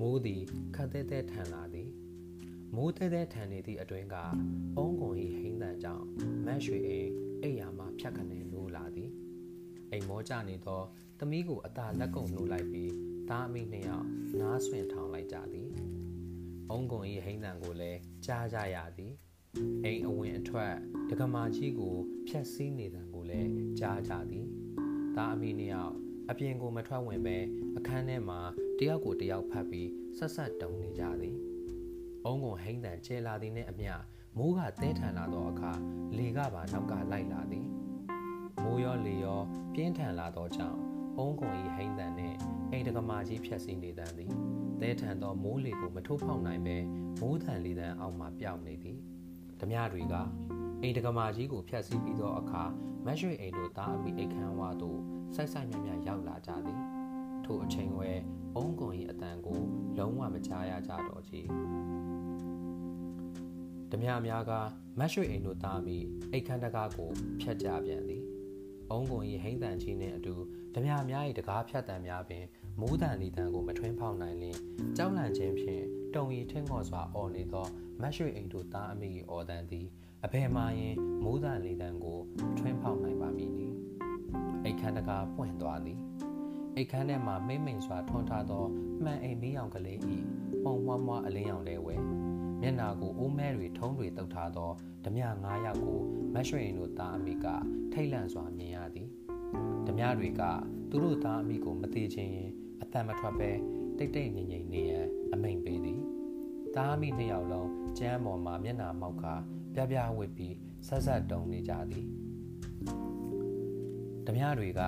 [0.00, 0.42] မိုးသည်
[0.74, 1.88] ခတ်သေးသေးထန်လာသည်
[2.76, 4.16] မိုးသေးသေးထန်နေသည့်အတွင်းက
[4.76, 6.06] အုံးကွန်၏ဟိမ့်တန်ကြောင့်
[6.46, 7.10] မတ်ရွှေအိမ်
[7.42, 9.03] အိယာမှဖြတ်ခနဲလိုးလာသည်
[9.94, 10.82] အိမ်မောကျနေသော
[11.18, 12.92] သမီးကိုအသာလက်ကုံနှိုးလိုက်ပြီး
[13.30, 14.06] သားအမိနှစ်ယောက်
[14.40, 15.68] နားဆွင့်ထောင်လိုက်ကြသည်
[16.70, 19.12] အုံးကွန်၏ဟိမ့်တန်ကိုလည်းကြားကြရသည်
[19.84, 20.74] အိမ်အဝင်အထွက်
[21.10, 24.46] ဒကမာကြီးကိုဖြတ်စည်းနေတဲ့ကိုလည်းကြားကြသည်
[25.16, 25.94] သားအမိနှစ်ယောက်
[26.30, 27.36] အပြင်ကိုမထွက်ဝင်ပဲ
[27.76, 28.40] အခန်းထဲမှာ
[28.78, 31.36] တယောက်ကိုတယောက်ဖတ်ပြီးဆက်ဆက်တုံနေကြသည်။
[32.24, 33.92] အုံးကုန်ဟိမ့်တန်ကျဲလာသည်နှင့်အမျှ
[34.36, 35.72] မိုးကတဲထန်လာသောအခါ
[36.16, 37.66] လေကပါနောက်ကလိုက်လာသည်။
[38.64, 39.40] မိုးရောလေရော
[39.74, 40.78] ပြင်းထန်လာသောကြောင့်
[41.18, 42.36] အုံးကုန်၏ဟိမ့်တန်နှင့်
[42.70, 44.30] အိမ်တကမာကြီးဖြတ်စည်းနေတန်သည်။
[44.80, 46.76] တဲထန်သောမိုးလေကိုမထိုးဖောက်နိုင်ပဲ
[47.20, 48.98] မိုးထန်လေတန်အောက်မှပျောက်နေသည်။
[49.60, 50.14] ဓမြတွေက
[50.82, 52.62] အိမ်တကမာကြီးကိုဖျက်ဆီးပြီးသောအခါ
[53.06, 54.98] မတ်ရွှေအိမ်တို့သားအမိအိတ်ခမ်းဝါသို့
[55.34, 56.80] ဆိုက်ဆိုက်မြမြရောက်လာကြသည်
[57.44, 58.10] ထိုအချိန်ဝဲ
[58.56, 59.60] အုံးကွန်၏အတန်ကို
[59.98, 61.40] လုံးဝမကြားရကြတော့ချေ
[63.90, 64.52] ဓမြများက
[64.98, 65.98] မတ်ရွှေအိမ်တို့သားမိ
[66.32, 68.23] အိတ်ခမ်းတကားကိုဖျက်ကြပြန်သည်
[68.90, 70.34] အုံးကွန်၏ဟိမ့်တန်ချင်းနှင့်အတူ
[70.74, 72.44] ဓမြများ၏တကားဖြတ်တန်များပင်
[72.80, 74.56] မိုးတန်လီတန်ကိုမထွင်းဖောက်နိုင်လင်
[74.96, 77.66] ကြောက်လန့်ခြင်းဖြင့်တုံရီထင်းခေါ်စွာအော်နေသော
[78.00, 79.86] မတ်ရွှေအိမ်တို့သားအမိ၏အော်တန်သည်
[80.24, 82.18] အဘယ်မှရင်မိုးတန်လီတန်ကို
[82.58, 83.68] ထွင်းဖောက်နိုင်ပါမည်နီ
[84.64, 85.98] အိတ်ခမ်းတကားပွင့်သွားသည်
[86.76, 88.64] အိတ်ခမ်းထဲမှမိမ့်မိန်စွာထွန်းထားသော
[89.04, 90.16] မှန်အိမ်မီးရောင်ကလေးဤ
[90.64, 91.94] ပုံမွားမွားအလင်းရောင်လဲဝဲ
[92.60, 94.70] မျက်နာကိုအိုးမဲတွေထုံးတွေတုပ်ထားသော
[95.04, 95.98] ဓမြ၅ယောက်ကို
[96.34, 97.46] မတ်ရွှေရင်တို့သားအမိက
[97.92, 99.08] ထိတ်လန့်စွာမြင်ရသည်
[99.86, 100.42] ဓမြတွေက
[100.90, 102.50] သူတို့သားအမိကိုမသေးခြင်းရင်
[102.82, 103.50] အတန်မထွက်ပဲ
[103.98, 106.00] တိတ်တိတ်ငြိမ်ငြိမ်နေရန်အမိန်ပေးသည်
[106.74, 109.34] သားအမိနှစ်ယောက်လုံးကျမ်းပေါ်မှာမျက်နာမောက်ခါ
[109.74, 110.54] ပြပြဝစ်ပြီး
[110.86, 112.06] ဆက်ဆက်တုံနေကြသည်
[114.26, 114.80] ဓမြတွေက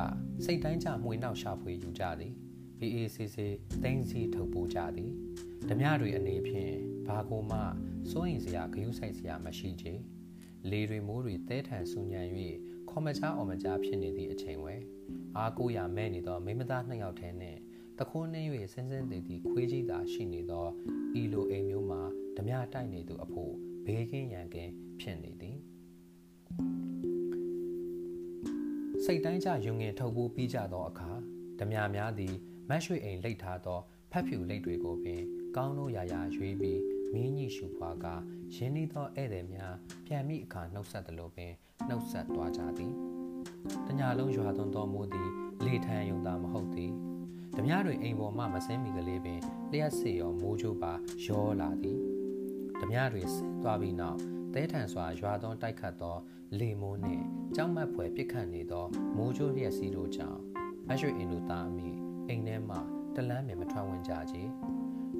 [0.44, 2.32] စိတ်တိုင်းကြမှွေနောက်ရှာဖွေယူကြသည်
[2.80, 5.10] အေးအေးဆေးဆေးတင်းစီထုတ်ပိုးကြသည်
[5.68, 7.58] ဓမြတွေအနေဖြင့် ဘာကိုမှ
[8.10, 9.92] စိုးရင်စရာဂယုဆိုင်စရာမရှိချေ
[10.70, 12.22] လေတွေမိုးတွေတဲထန်ဆူညံ၍
[12.88, 14.74] ခေါ်မချအော်မချဖြစ်နေသည့်အချိန်ဝဲ
[15.36, 17.58] အားကိုးရမဲ့နေသောမိမသားနှစ်ယောက်ထဲနှင့်
[17.98, 20.66] တခိုးနှင်း၍ဆင်းဆင်းတည်တည်ခွေးကြီးသာရှိနေသော
[21.20, 22.02] ဤလိုအိမ်မျိုးမှာ
[22.36, 23.52] ဓမြတိုက်နေသူအဖို့
[23.86, 25.56] ဘေးကင်းရန်ကင်းဖြစ်နေသည်
[29.04, 31.10] စိတ်တိုင်းကြယုံငင်ထုတ်ဖို့ပြီးကြသောအခါ
[31.58, 32.34] ဓမြများသည်
[32.68, 33.80] မတ်ရွှေအိမ်လိတ်ထားသော
[34.12, 35.22] ဖတ်ဖြူလိတ်တွေကိုပင်
[35.56, 36.80] ကောင်းလို့ရာရာရွေးပြီး
[37.12, 38.06] မင်းကြီးရှူဖွာက
[38.54, 39.74] ရင်းနှီးသောဧည့်သည်များ
[40.06, 41.52] ပြန်မိအခါနှုတ်ဆက်သလိုပင်
[41.88, 42.92] နှုတ်ဆက်သွားကြသည်
[43.86, 45.30] တညာလုံးရွာသွန်းသောမိုးသည်
[45.64, 46.92] လေထံယုံသာမဟုတ်သည်
[47.56, 49.40] ဓမြတွေအိမ်ပေါ်မှမစင်းမီကလေးပင်
[49.72, 50.92] လျှက်စေရောမိုးချိုးပါ
[51.24, 51.98] ရောလာသည်
[52.80, 54.18] ဓမြတွေဆင်းသွားပြီးနောက်
[54.54, 56.16] တဲထန်စွာရွာသွန်းတိုက်ခတ်သော
[56.58, 58.84] လေမိုးနှင့်ကြောက်မက်ဖွယ်ပြစ်ခတ်နေသော
[59.16, 60.40] မိုးချိုးလျက်စီးတို့ကြောင့်
[60.88, 61.88] မရွှေအင်တို့သားအမိ
[62.28, 62.76] အိမ်ထဲမှ
[63.16, 64.36] တလန်းမြင်မထွက်ဝင်ကြကြ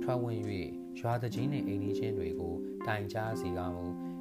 [0.03, 0.41] ထွက်ဝင်၍
[1.01, 2.55] ရွာတကြီးနှင့်အိမ်ကြီးချင်းတွေကို
[2.87, 3.75] တိုင်ကြားစီကောင်း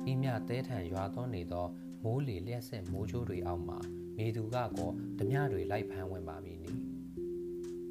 [0.09, 1.67] ဤမြတဲထန်ရွာသွန်းနေသော
[2.03, 3.79] မိုးလေလျှက်ဆက်မိုးချိုးတွေအောက်မှာ
[4.17, 6.71] မိသူကကောဓမြတွေလိုက်ဖမ်းဝင်ပါမည်နီ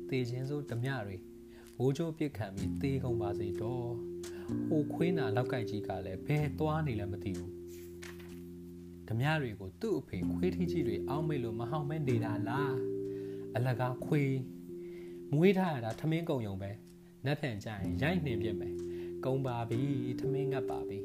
[0.08, 1.16] တေခြင်းစိုးဓမြတွေ
[1.78, 3.86] မိုးချိုးပြစ်ခံပြီးတေးကုန်ပါစေတော့
[4.68, 7.52] ဟိုခွေးနာလောက်ကိုက်ကြီးကလည်းဘယ်သွားနေလဲမသိဘူး
[9.08, 12.74] ဓမြတွေကိုသူ့အဖေခွေးထီးကြီးတွေအောင်းမိလို့မဟောင်မဲနေတာလား
[13.56, 14.34] အလကားခွေး
[15.34, 16.70] မွေးထားရတာထမင်းကုံယုံပဲ
[17.26, 18.74] နက်ဖြန်ကြရင်ရိုက်နှင်ပြစ်မယ်
[19.24, 19.80] ကုံပါပြီ
[20.20, 20.98] ထမင်းငတ်ပါပြီ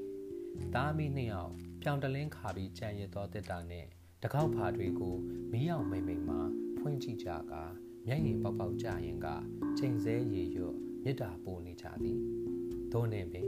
[0.74, 3.86] သားမီးနှစ်ယောက်ပြောင်တလင်းခါပြီးကြံရသောတစ်တာနဲ့
[4.24, 5.16] တကောက်ဖာတွေကို
[5.52, 6.42] မီးအောင်မိမ့်မိန်မှာ
[6.80, 7.54] ဖွင့်ကြည့်ကြက
[8.08, 9.28] မျက်ရည်ပေါက်ပေါက်ကြရင်က
[9.78, 12.20] ချိန်စဲရေရွတ်မေတ္တာပို့နေကြသည်
[12.92, 13.48] သို့နှင့်ပင်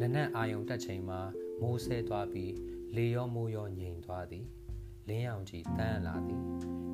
[0.00, 1.20] နနက်အာယုံတက်ချိန်မှာ
[1.60, 2.52] မိုးဆဲသွားပြီး
[2.96, 4.46] လေရောမိုးရောငြိမ်သွားသည်
[5.08, 6.42] လင်းရောင်ကြီးတန်းလာသည်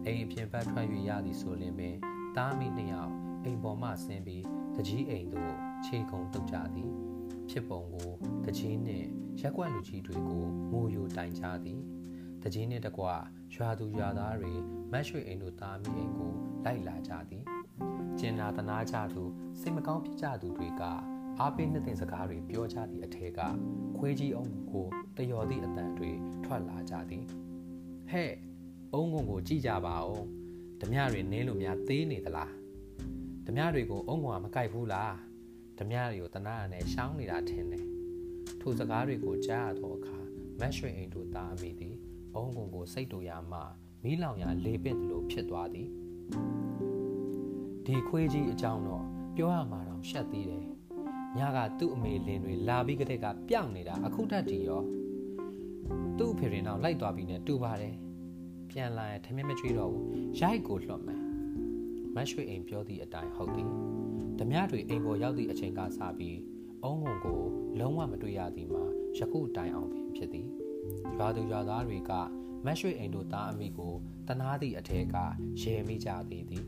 [0.04, 1.96] အိမ်အပြင်ဘက်ထွက်၍ရသည်ဆိုလင်ပင်
[2.36, 3.12] သားမိနှစ်ယောက်
[3.44, 4.44] အိမ်ပေါ်မှဆင်းပြီး
[4.78, 5.52] တကြီးအိမ်သို့
[5.84, 6.90] ခြေကုံတုတ်ကြသည်
[7.50, 8.10] ဖြစ်ပုံကို
[8.44, 9.08] တကြီးနှင့်
[9.40, 11.80] ရက်ွက်လူကြီးတွေကိုမိုးယိုတိုင်ကြသည်
[12.42, 13.04] တကြီးနှင့်တကွ
[13.54, 14.52] ရွာသူရွာသားတွေ
[14.92, 16.32] မတ်ရွှေအိမ်တို့သားမိအိမ်ကို
[16.64, 17.44] လိုက်လာကြသည်
[18.18, 19.22] ကျင်နာတနာကြသူ
[19.60, 20.82] စိတ်မကောင်းဖြစ်ကြသူတွေက
[21.38, 23.40] အားပေးနှစ်သိမ့်စကားတွေပြောကြသည့်အထက်က
[23.96, 24.86] ခွေးကြီးအောင်ကို
[25.16, 26.10] တယော်သည့်အတန်တွေ
[26.44, 27.24] ထွက်လာကြသည်
[28.10, 28.30] ဟဲ့
[28.92, 30.22] အုံကုံကိုကြည့်ကြပါဦး
[30.80, 32.52] ဓမြတွေနင်းလို့များသေးနေသလား
[33.50, 35.14] ဓမြတွေကိုအုံကုံကမကြိုက်ဘူးလား
[35.78, 37.86] ဓမြတွေကိုတနာရနဲ့ရှောင်းနေတာထင်တယ်
[38.60, 40.18] ထိုစကားတွေကိုကြားရသောအခါ
[40.60, 41.94] မတ်ရွှေအိမ်တို့သားအမိသည်
[42.34, 43.58] အုံကုံကိုစိတ်တူရမှ
[44.02, 45.88] မီးလောင်ရာလေပင့်သလိုဖြစ်သွားသည်
[47.86, 49.04] ဒီခွေးကြီးအကြောင်းတော့
[49.36, 50.66] ပြောရမှာတော့ရှက်သေးတယ်
[51.38, 54.82] ညကသူ့အမေလင်းတွေလာပြီးကတည်းကပြောင်းနေတာအခုတတ်တည်ရော
[56.18, 57.94] သူ့ဖေရင်တော့လိုက်သွားပြီးနဲ့တူပါတယ်
[58.70, 60.06] ပြန်လာရင်ထမင်းမချွေးတော့ဘူး
[60.40, 61.27] ရိုက်ကိုလွှတ်မယ်
[62.18, 63.70] မတ်ရွှေအိမ်ပြောသည့်အတိုင်းဟုတ်သည်
[64.38, 66.38] ဓမြတွေအိမ်ပေါ်ရောက်သည့်အချိန်ကစပြီး
[66.84, 67.40] အုံးငုံကို
[67.78, 68.84] လုံးဝမတွေ့ရသည်မှာ
[69.18, 70.48] ယခုတိုင်အောင်ပင်ဖြစ်သည်
[71.16, 72.12] ရွာသူရွာသားတွေက
[72.64, 73.94] မတ်ရွှေအိမ်တို့သားအမိကို
[74.28, 75.16] တနာသည့်အထက်က
[75.60, 76.64] ရေမိကြသေးသည်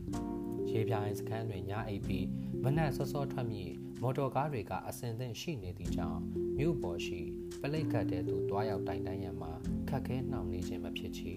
[0.69, 2.27] ရေပြိုင်စခန်းတွင်ညအိပ်ပြီး
[2.63, 6.21] မနက်စောစောထွက်မြည်မော်တော်ကားတွေကအစင်သင့်ရှိနေသည့်ကြောင့်
[6.57, 7.19] မြို့ပေါ်ရှိ
[7.61, 9.51] ပလိတ်ခတ်တဲ့သူတွားရောက်တိုင်တန်းရံမှာ
[9.89, 11.33] ခက်ခဲနှောင့်နှေးခြင်းမဖြစ်ချေ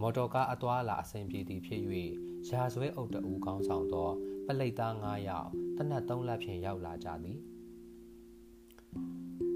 [0.00, 1.82] မော်တော်ကားအသွာလာအဆင်ပြေသည်ဖြစ်၍
[2.48, 4.08] ရာဇဝဲအုပ်တအူကောင်းဆောင်သော
[4.46, 7.38] ပလိတ်သား9ယောက်တနက်3လက်ဖြင့်ရောက်လာကြသည်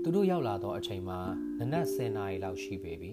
[0.03, 1.19] သူတို့ရောက်လာသောအချိန်မှာ
[1.59, 3.13] နနက်10နာရီလောက်ရှိပေပြီ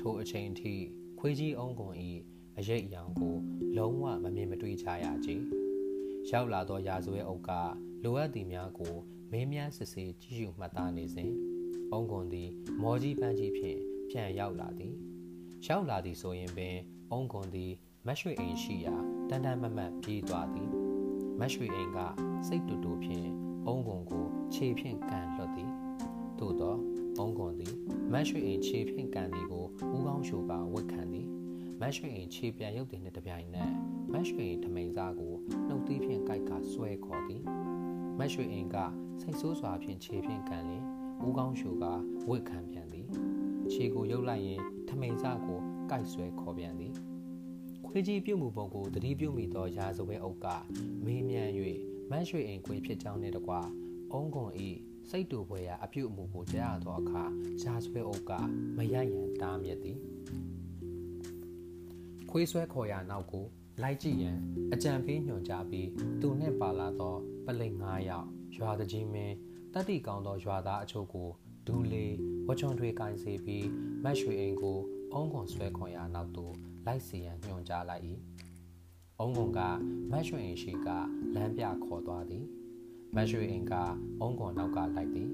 [0.00, 0.74] ထိုအချိန်ထိ
[1.18, 1.94] ခွေးကြီးအုံးကွန်၏
[2.58, 3.36] အရေးအယောင်ကို
[3.76, 5.30] လုံးဝမမြင်မတွေ့ကြရကြ
[6.30, 7.50] ရောက်လာသောရာဇဝဲအုပ်က
[8.04, 8.94] လိုအပ်သည်များကို
[9.30, 11.32] မင်းများစစ်ဆေးကြည့်ရှုမှတ်သားနေစဉ်
[11.92, 12.50] အုံကွန်သည်
[12.82, 13.78] မော်ကြီးပန်းကြီးဖြင့်
[14.10, 14.94] ပြန်ရောက်လာသည်
[15.66, 16.76] ရောက်လာသည်ဆိုရင်ပင်
[17.10, 17.72] အုံကွန်သည်
[18.08, 18.94] မတ်ရွှေအိမ်ရှိရာ
[19.28, 20.70] တန်တန်မတ်မတ်ပြေးသွားသည်
[21.40, 21.98] မတ်ရွှေအိမ်က
[22.46, 23.28] စိတ်တူတူဖြင့်
[23.66, 25.70] အုံကွန်ကိုခြေဖြင့်ကန်လွတ်သည်
[26.38, 26.76] သို့သော
[27.18, 27.74] အုံကွန်သည်
[28.12, 29.64] မတ်ရွှေအိမ်ခြေဖြင့်ကန်သည်ကို
[29.94, 31.28] ဦးကောင်းရှိုကဝတ်ခံသည်
[31.80, 33.72] မတ်ရွှေအိမ်ခြေပြန်ရုပ်တင်တဲ့တပြိုင်နက်
[34.12, 35.34] မတ်ရွှေအိမ်ထမိန်စားကို
[35.68, 37.42] နှုတ်သီးဖြင့်ကြိုက်ကဆွဲခေါ်သည်
[38.18, 38.76] မတ်ရွှေအိမ်က
[39.20, 40.82] စိတ်ဆိုးစွာဖြင့်ခြေဖြင့်ကန်လင်
[41.26, 41.84] ဦးကောင်းရှိုက
[42.28, 43.06] ဝတ်ခံပြန်သည်
[43.72, 46.94] ခြေကိုရုပ်လိုက်ရင်ထမိန်စားကိုကြိုက်ဆွဲခေါ်ပြန်သည်
[47.96, 50.46] ခွေးကြီးပြုတ်မှုပုံကိုတတိပြုတ်မိသောရာဇဝဲအုပ်က
[51.04, 51.50] မေးမြန်း၍
[52.10, 53.52] မတ်ရွှေအိမ်ခွေဖြစ်ကြောင်းနှင့်တကွ
[54.12, 54.68] အုံးကွန်ဤ
[55.10, 57.22] စိတ်တူပွဲရာအပြုတ်အမူကိုကြားရသောအခါ
[57.62, 58.32] ရာဇဝဲအုပ်က
[58.76, 59.98] မရရန်တားမြစ်သည်
[62.30, 63.46] ခွေးဆွဲခေါ်ရာနောက်ကို
[63.82, 64.38] လိုက်ကြည့်ရန်
[64.72, 65.88] အကြံပေးညွှန်ကြားပြီး
[66.20, 69.34] သူနှင့်ပါလာသောပလိတ်9ယောက်ရွာတကြီးမင်း
[69.74, 71.28] တတိကောင်းသောရွာသားအချို့ကို
[71.66, 72.06] ဒူလီ
[72.46, 73.66] ဝချွန်တွေကင်စေပြီး
[74.04, 74.78] မတ်ရွှေအိမ်ကို
[75.12, 76.54] အုံးခွန်ဆွဲခွန်ရာနောက်သို့
[76.86, 78.04] လိုက်စီရန်ညွှန်ကြားလိုက်၏
[79.18, 79.60] အုံးခွန်က
[80.10, 80.88] မတ်ရွှေအိမ်ရှိက
[81.34, 82.44] လမ်းပြခေါ်သွားသည်
[83.14, 83.74] မတ်ရွှေအိမ်က
[84.20, 85.30] အုံးခွန်နောက်ကလိုက်သည်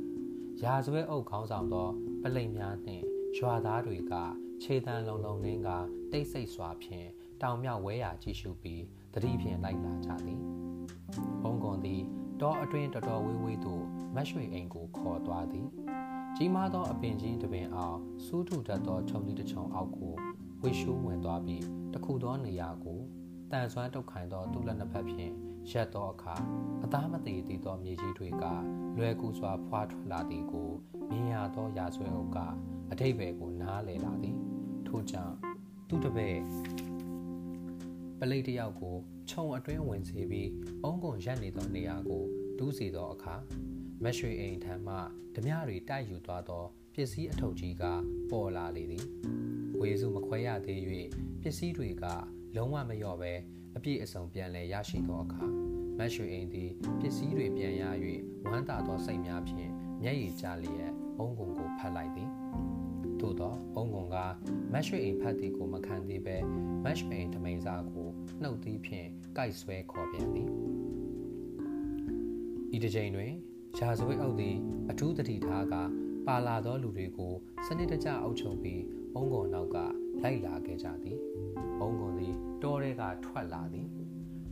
[0.63, 1.89] ရာဇဝဲအုပ်ခေါင်းဆောင်သော
[2.23, 3.05] ပလိတ်များနှင့်
[3.39, 4.15] ရွာသားတွေက
[4.63, 5.69] ခြေတန်းလုံးလုံးနှင်းက
[6.13, 7.09] တိတ်ဆိတ်စွာဖြင့်
[7.43, 8.83] တောင်မြောက်ဝဲရာကြည့်ရှုပြီး
[9.15, 10.41] တတိဖြင့်လိုက်လာကြသည်
[11.43, 12.03] ဘုံကွန်သည်
[12.41, 13.85] တောအတွင်းတော်တော်ဝေးဝေးသို့
[14.15, 15.69] မတ်ရွှေအိမ်ကိုခေါ်သွားသည်
[16.37, 20.15] ကြီးမားသောအပင်ကြီးတစ်ပင်အောင်စူးထူတတ်သောခြုံသီးတစ်ချုံအောက်ကို
[20.63, 23.01] ဝေရှိုးဝင်သွားပြီးတခုသောနေရာကို
[23.51, 25.33] တန်ဆွမ်းတုတ်ခိုင်သောသူ့လက်နှစ်ဖက်ဖြင့်
[25.71, 26.35] ရက်သောအခါ
[26.85, 28.45] အသားမသေးသေးသောမြေကြီးတွေက
[28.97, 30.71] လွယ်ကူစွာဖွာထွက်လာသည်ကို
[31.11, 32.39] မြင်ရသောရာဇဝဲအုပ်က
[32.91, 34.37] အထိတ်ဘယ်ကိုနားလည်လာသည်
[34.87, 35.37] ထို့ကြောင့်
[35.89, 36.41] သူ့တပည့်
[38.19, 38.97] ပလိတ်တယောက်ကို
[39.31, 40.51] ခြုံအတွင်းဝင်စေပြီး
[40.83, 42.25] အုံးကုန်ရက်နေသောနေရာကို
[42.59, 43.35] ဒူးစီသောအခါ
[44.03, 44.97] မရွှေအိမ်ထံမှ
[45.35, 47.85] ဓမြတွေတိုက်ယူသွားသော ပစ္စည်းအထုပ်ကြီးက
[48.31, 49.07] ပေါ်လာလေသည်
[49.81, 50.81] ဝေစုမခွဲရသေး၍
[51.43, 52.05] ပစ္စည်းတွေက
[52.57, 53.33] လုံးဝမလျော့ပဲ
[53.77, 55.43] အပြည့်အစုံပြန်လည်ရရှိသောအခါ
[55.99, 57.85] မတ်ရွှေအိမ်သည်ပစ္စည်းတွေပြန်ရ၍
[58.49, 59.71] ဝမ်းသာသောစိတ်များဖြင့်
[60.03, 62.31] မျက်ရည်ကျလျက်အုံးကုန်ကိုဖတ်လိုက်သည်
[63.21, 64.17] ထို့သောအုံးကုန်က
[64.73, 66.37] မတ်ရွှေအိမ်ဖတ်သည်ကိုမခံသေးပဲ
[66.85, 68.09] မတ်ရွှေအိမ်ထမိန်စာကို
[68.43, 70.49] နှုတ်သီးဖြင့်ကိုက်ဆွဲခေါ်ပြန်သည်
[72.77, 73.33] ဤတစ်ချိန်တွင်
[73.79, 74.57] ရာဇဝတ်အုပ်သည်
[74.91, 75.75] အထူးတတိထားက
[76.31, 77.35] ပါလာသောလူတွေကို
[77.67, 78.83] စနစ်တကျအုပ်ချုပ်ပြီး
[79.15, 79.77] အုံးကုန်နောက်က
[80.23, 81.19] လိုက်လာခဲ့ကြသည်
[81.81, 83.87] အုံးကုန်သည်တောထဲကထွက်လာသည်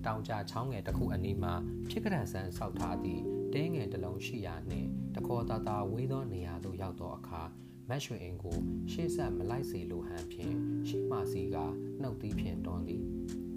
[0.05, 1.55] တောင်ကျချောင်းငယ်တစ်ခုအနီးမှာ
[1.91, 3.23] ဖြစ်ကရန်ဆန်ဆောက်ထားသည့်
[3.55, 7.43] တဲငယ်တစ်လုံးရှိရာနှင့်တခေါ်တာတာဝေးသောနေရာသို့ရောက်သောအခါ
[7.89, 8.59] မတ်ရွှေအင်ကို
[8.93, 10.55] ရှေ့ဆက်မလိုက်စေလိုဟန်ဖြင့်
[10.89, 11.57] ရှေ့မစီက
[12.01, 13.05] နှုတ်သီးဖြင့်တွန်းသည်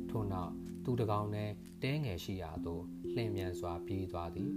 [0.10, 0.52] ထို့နောက်
[0.84, 1.52] သူတကောင်နဲ့
[1.84, 4.52] တဲငယ်ရှိရာသို့လှင်မြန်စွာပြေးသွားသည်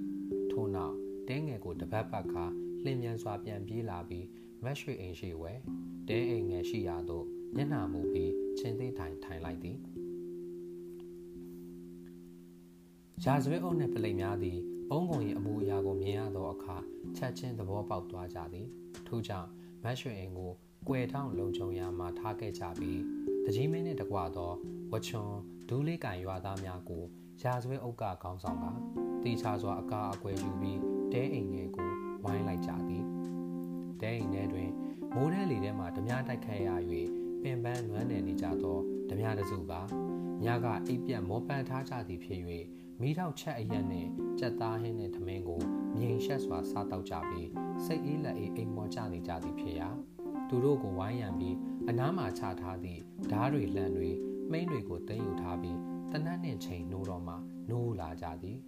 [0.52, 0.96] ထို့နောက်
[1.28, 2.46] တဲငယ်ကိုတပတ်ပတ်ခါ
[2.84, 4.26] လှင်မြန်စွာပြန်ပြေးလာပြီး
[4.64, 5.52] မတ်ရွှေအိမ်ရှိဝဲ
[6.08, 7.24] တဲအိမ်ငယ်ရှိရာသို့
[7.56, 9.78] မျက်နှာမူပြီးချင်းသေးထိုင်ထိုင်လိုက်သည်
[13.24, 16.76] ရာဇဝဲအုပ်နှင့်ပလိတ်များသည်ဘုံကုံ၏အမူအရာကိုမြင်ရသောအခါ
[17.16, 18.66] ချက်ချင်းသဘောပေါက်သွားကြသည်
[19.06, 19.48] ထို့ကြောင့်
[19.82, 20.52] မတ်ရွှေအိမ်ကို
[20.88, 23.00] ကွယ်ထောင်းလုံခြုံရာမှထားခဲ့ကြပြီး
[23.44, 24.52] တကြီးမင်းနှင့်တကွသော
[24.92, 25.32] ဝချွန်
[25.68, 27.04] ဒူးလေးကန်ရွာသားများကို
[27.42, 28.64] ရာဇဝဲအုပ်ကခေါင်းဆောင်က
[29.22, 30.80] တေချာစွာအကာအကွယ်ယူပြီး
[31.12, 33.04] တဲအိမ်ငယ်ကို ဝိုင်းလိုက်ကြသည်
[34.00, 34.70] တဲအိမ်ထဲတွင်
[35.14, 36.70] မိုးထဲလေထဲမှဓမြတိုက်ခတ်ရ၍
[37.42, 39.72] ပင်ပန်းနွမ်းနယ်နေကြသောဓမြတစုက
[40.44, 42.40] ညကအိပ်ပြတ်မောပန်းထားကြသည်ဖြစ်၍
[43.00, 45.60] မိထောက်ချက်အရက်နှင့်ကြက်သားဟင်းနှင့်ထမင်းကို
[45.96, 47.48] မြိန်ရှက်စွာစားတောက်ကြပြီး
[47.84, 49.88] စိတ်အေးလက်အေးအိမ်မောကြနေကြသည်ဖြစ်ရာ
[50.48, 51.56] သူတို့ကိုဝိုင်းရံပြီး
[51.88, 54.10] အနားမှာချထားသည့်ဓားတွေလှန်တွေ
[54.50, 55.78] မိမ့်တွေကိုတင်းယူထားပြီး
[56.12, 57.34] တနတ်နှင့်ချိန်နိုးတော့မှ
[57.70, 58.58] နိုးလာကြသည်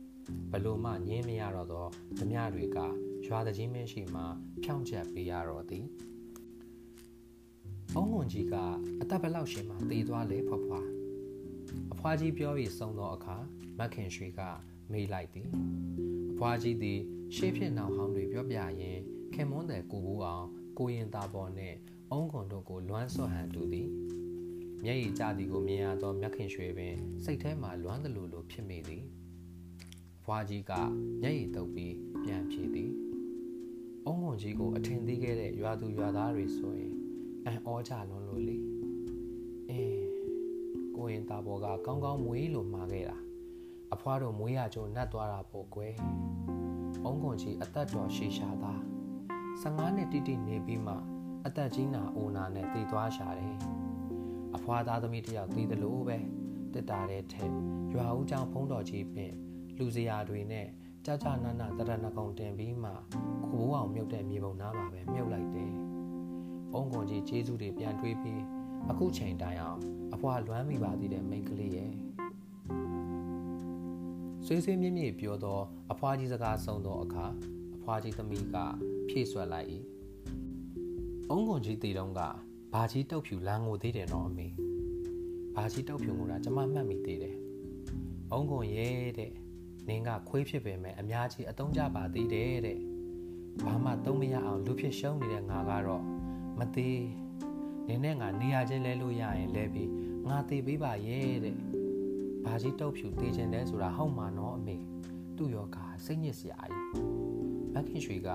[0.50, 1.86] ဘလို့မှငင်းမရတော့သော
[2.18, 2.78] ဓမြတွေက
[3.26, 4.22] ရွာတကြီးမင်းရှိမှ
[4.62, 5.86] ဖြောင့်ချက်ပေးရတော့သည်
[7.94, 8.54] အုံးငွန်ကြီးက
[9.00, 10.86] အသက်ဘလောက်ရှင်မှတည်သွားလေဖွားဖွား
[11.92, 13.36] အဖွားကြီးပြောပြီးဆုံးသောအခါ
[13.78, 14.40] မက်ခင်ရွှေက
[14.92, 15.48] မေးလိုက်သည်
[16.32, 16.98] အဖွားကြီးသည်
[17.36, 19.02] ရှေးဖြစ်နောက်ဟောင်းတွေပြောပြရင်း
[19.34, 20.46] ခင်မွန်းတဲ့ကိုဘူးအောင်
[20.78, 21.76] ကိုရင်သားပေါ်နှင့်
[22.10, 23.88] အုံးခွန်တို့ကိုလွမ်းဆော့ဟန်တူသည်
[24.84, 29.04] မျက်ရည်ကျသည်ကိုမြင်ရသောမြက်ခင်ရွှေပင်စိတ်ထဲမှလွမ်းသလိုလိုဖြစ်မိသည်
[30.26, 30.72] ဖွားကြီးက
[31.22, 32.92] မျက်ရည်တုပ်ပြီးပြန်ဖြေသည်
[34.06, 36.92] အုံးခွန်ကြီးကိုအထင်သေးခဲ့တဲ့ရွာသူရွာသားတွေဆိုရင်
[37.46, 38.56] အံ့ဩကြလွန်းလို့လေ
[39.70, 40.06] အင်း
[40.96, 43.16] ကိုရင်သားပေါ်ကကောင်းကောင်းမွေးလို့မှာခဲ့တာ
[43.94, 45.94] အဖွားတို့မွေးရကြုံနှက်သွားတာပေါ့ကွယ်
[47.04, 48.80] အုံးခွန်ကြီးအသက်တော်ရှည်ရှာသား
[49.62, 50.94] 15နှစ်တိတိနေပြီးမှ
[51.46, 53.56] အသက်ကြီးနာအိုနာနဲ့တည်သွားရှာတယ်
[54.56, 56.18] အဖွားသားသမီးတယောက်တည်တယ်လို့ပဲ
[56.74, 57.44] တစ်တာတဲ့ထဲ
[57.94, 59.34] ရွာဦးကျောင်းဖုံးတော်ကြီးပင်
[59.78, 60.66] လူစရာတွေနဲ့
[61.06, 62.90] ကြကြနနတရဏကုံတင်ပြီးမှ
[63.52, 65.72] ကိုဘိုးအောင်မြုပ်တဲ့မြေပုံနားမှာပဲမြုပ်လိုက်တယ်။
[66.74, 68.42] အုံကွန်ကြီးကျေးဇူးတွေပြန်တွေးပြီး
[68.90, 69.80] အခုချိန်တိုင်အောင်
[70.14, 71.92] အဖွာလွမ်းမိပါသေးတယ်မိန်းကလေးရဲ့
[74.46, 75.60] ဆွေးဆွေးမြင့်မြင့်ပြောသော
[75.92, 77.26] အဖွားကြီးစကားဆုံးသောအခါ
[77.76, 78.56] အဖွားကြီးသမီးက
[79.08, 79.68] ဖြည့်ဆွက်လိုက်၏
[81.30, 82.20] အုံကွန်ကြီးတည်တော့က
[82.72, 84.48] ဘာကြီးတုတ်ဖြူလမ်းကိုသေးတယ်နော်အမေ
[85.54, 87.36] ဘာကြီးတုတ်ဖြူကိုတာကျမမှတ်မိသေးတယ်
[88.32, 89.32] အုံကွန်ရဲ့တဲ့
[89.88, 92.78] နင်းကခွေးဖြစ်ပေမဲ့အများကြီးအတုံးကြပါသေးတယ်တဲ့
[93.64, 96.04] ဘာမှသုံးမရအောင်လူဖြစ်ရှုံးနေတဲ့ငါကတော့
[96.58, 97.04] မသေး
[97.88, 99.90] နင်းနဲ့ငါနေရာချင်းလဲလို့ရရင်လဲပြီး
[100.28, 101.56] ငါသေးပေးပါရဲ့တဲ့
[102.44, 104.76] ဘာကြီးတုတ်ဖြူသေးခြင်းလဲဆိုတာဟုတ်မှာနော်အမေ
[105.36, 106.86] သူ့ယောဂစိတ်ညစ်စရာကြီး
[107.74, 108.28] မခင်ရွှေက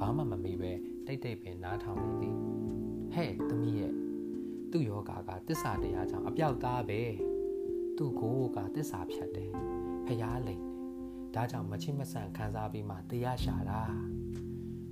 [0.00, 0.72] ဘာမှမမေးပဲ
[1.06, 2.36] တိတ်တိတ်ပင်နားထောင်နေသည်
[3.14, 3.94] ဟဲ့သမီးရဲ့
[4.72, 7.00] သူ့ယောဂကတစ္ဆာတရားကြောင့်အပြောက်သားပဲ
[7.96, 9.52] သူ့ကိုယ်ကတစ္ဆာဖြတ်တယ်
[10.06, 10.67] ဖျားလိန်
[11.34, 13.80] ဒါကြောင့်မချိမဆန်ခံစားပြီးမှတရားရှာတာ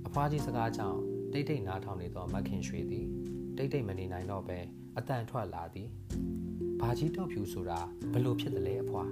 [0.07, 0.99] အဖွားကြီးစကားကြောင့်
[1.33, 3.05] တိတ်တိတ်နားထောင်နေသောမခင်ရွှေသည်
[3.57, 4.59] တိတ်တိတ်မနေနိုင်တော့ပဲ
[4.97, 5.89] အတန်ထွက်လာသည်
[6.81, 7.79] ဘာကြီးတော့ဖြူဆိုတာ
[8.13, 9.11] ဘလို့ဖြစ်တယ်လဲအဖွား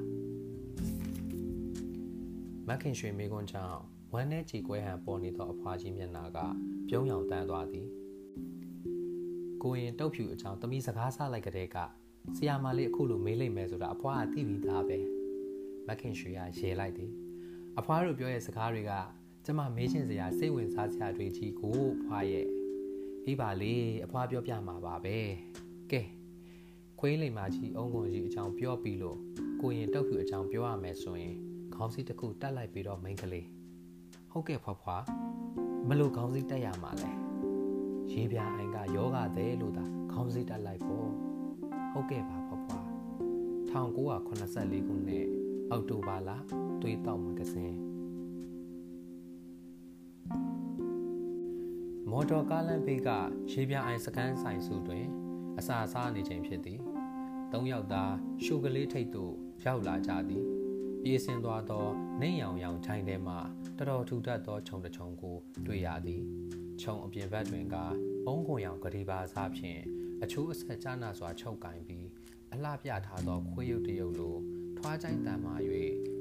[2.67, 3.79] မခင်ရွှေမိကွန်းကြောင့်
[4.13, 6.39] ဝမ်းနဲ့ကြည်ကွဲဟန်ပေါ်နေသောအဖွားကြီးမျက်နှာက
[6.88, 7.88] ပြုံးရောင်တန်းသွားသည်
[9.63, 11.77] ကိုရင်တုတ်ဖြူအကြောင်းတမိစကားဆလိုက်ကြတဲ့က
[12.35, 14.99] ဆရာမလေးအခုလိုမေးလိုက်မယ်ဆိုတာအဖွားကသိပြီးသားပဲ
[15.87, 17.11] မမခင်ရွှေကရေလိုက်သည်
[17.79, 18.91] အဖွားတို့ပြောရဲ့စကားတွေက
[19.45, 22.47] ကျမမေးချင်စရာစိတ်ဝင်စားစရာတွေကြီးကိုဖွားရဲ့
[23.25, 25.17] အေးပါလေအဖွားပြောပြမှာပါပဲ
[25.91, 26.01] ကဲ
[26.99, 29.17] ခွေးလိမ်မာကြီးအုံကုန်ကြီးအကြောင်းပြောပြီးလို့
[29.61, 31.35] ကိုရင်တုတ်ဖြူအကြောင်းပြောရမယ်ဆိုရင်
[31.75, 33.47] ခေါင်းစည်းတစ်ခုတက်လိုက်ပြီးတော့မိန်းကလေး
[34.31, 35.03] ဟုတ်ကဲ့ဖွားဖွား
[35.87, 37.11] မလို့ခေါင်းစည်းတက်ရမှာလဲ
[38.11, 41.09] ရေးပြအိုင်ကယောဂတဲ့လို့သာခေါင်းစည်းတက်လိုက်ပေါ့
[41.91, 42.85] ဟုတ်ကဲ့ပါဖွားဖွား
[43.71, 45.34] 1984ခုနှစ်
[45.71, 46.30] အောက်တိုဘာလ
[46.82, 47.78] တွေးတောက်မဂဇင်း
[52.10, 53.10] မော်တော်ကားလမ်းဘေးက
[53.51, 55.06] ရေပြအိုင်စကန်ဆိုင်စုတွင်
[55.58, 56.80] အစာစားနေခြင်းဖြစ်သည်
[57.51, 59.34] သုံးယောက်သားရှုကလေးထိတ်သို့
[59.65, 60.43] ရောက်လာကြသည်
[61.04, 61.86] ပြေးဆင်းသွားသော
[62.19, 63.36] နှိမ်ရောင်ရောင်ထိုင်ထဲမှ
[63.78, 66.21] တော်တော်ထူထပ်သောခြုံတချုံကို တွေ့ရသည်
[66.82, 67.75] ခြုံအပြင်ဘက်တွင်က
[68.28, 69.82] အုံးခွန်ရောင်ဂရီပါစားဖြင့်
[70.23, 72.08] အချိုးအဆက်ကြားနာစွာချုပ်ကင်ပြီး
[72.54, 74.36] အလှပြထားသောခွေးရုပ်တရုပ်လို
[74.87, 75.55] ထွားကြိုင်းတန်မာ၍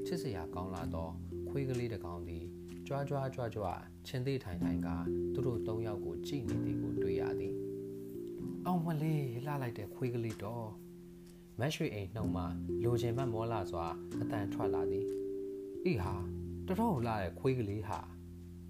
[0.05, 1.09] ချစ်စရာကောင်းလာသော
[1.49, 2.45] ခွေးကလေးတစ်ကောင်သည်
[2.87, 4.89] ကြွားကြွားကြွားကြွားချင်းသေးထိုင်ထိုင်က
[5.33, 7.53] သူတို့သုံးယောက်ကိုကြည့်နေသည်ကိုတွေ့ရသည်။
[8.65, 10.67] အောင်မလေးလှလိုက်တဲ့ခွေးကလေးတော့
[11.59, 12.45] မက်ရွှေအိမ်နှုံမှာ
[12.83, 13.85] လိုချင်မှမောလာစွာ
[14.21, 15.05] အတန်ထွက်လာသည်။
[15.85, 16.15] အေးဟာ
[16.67, 17.99] တတော်လှတဲ့ခွေးကလေးဟာ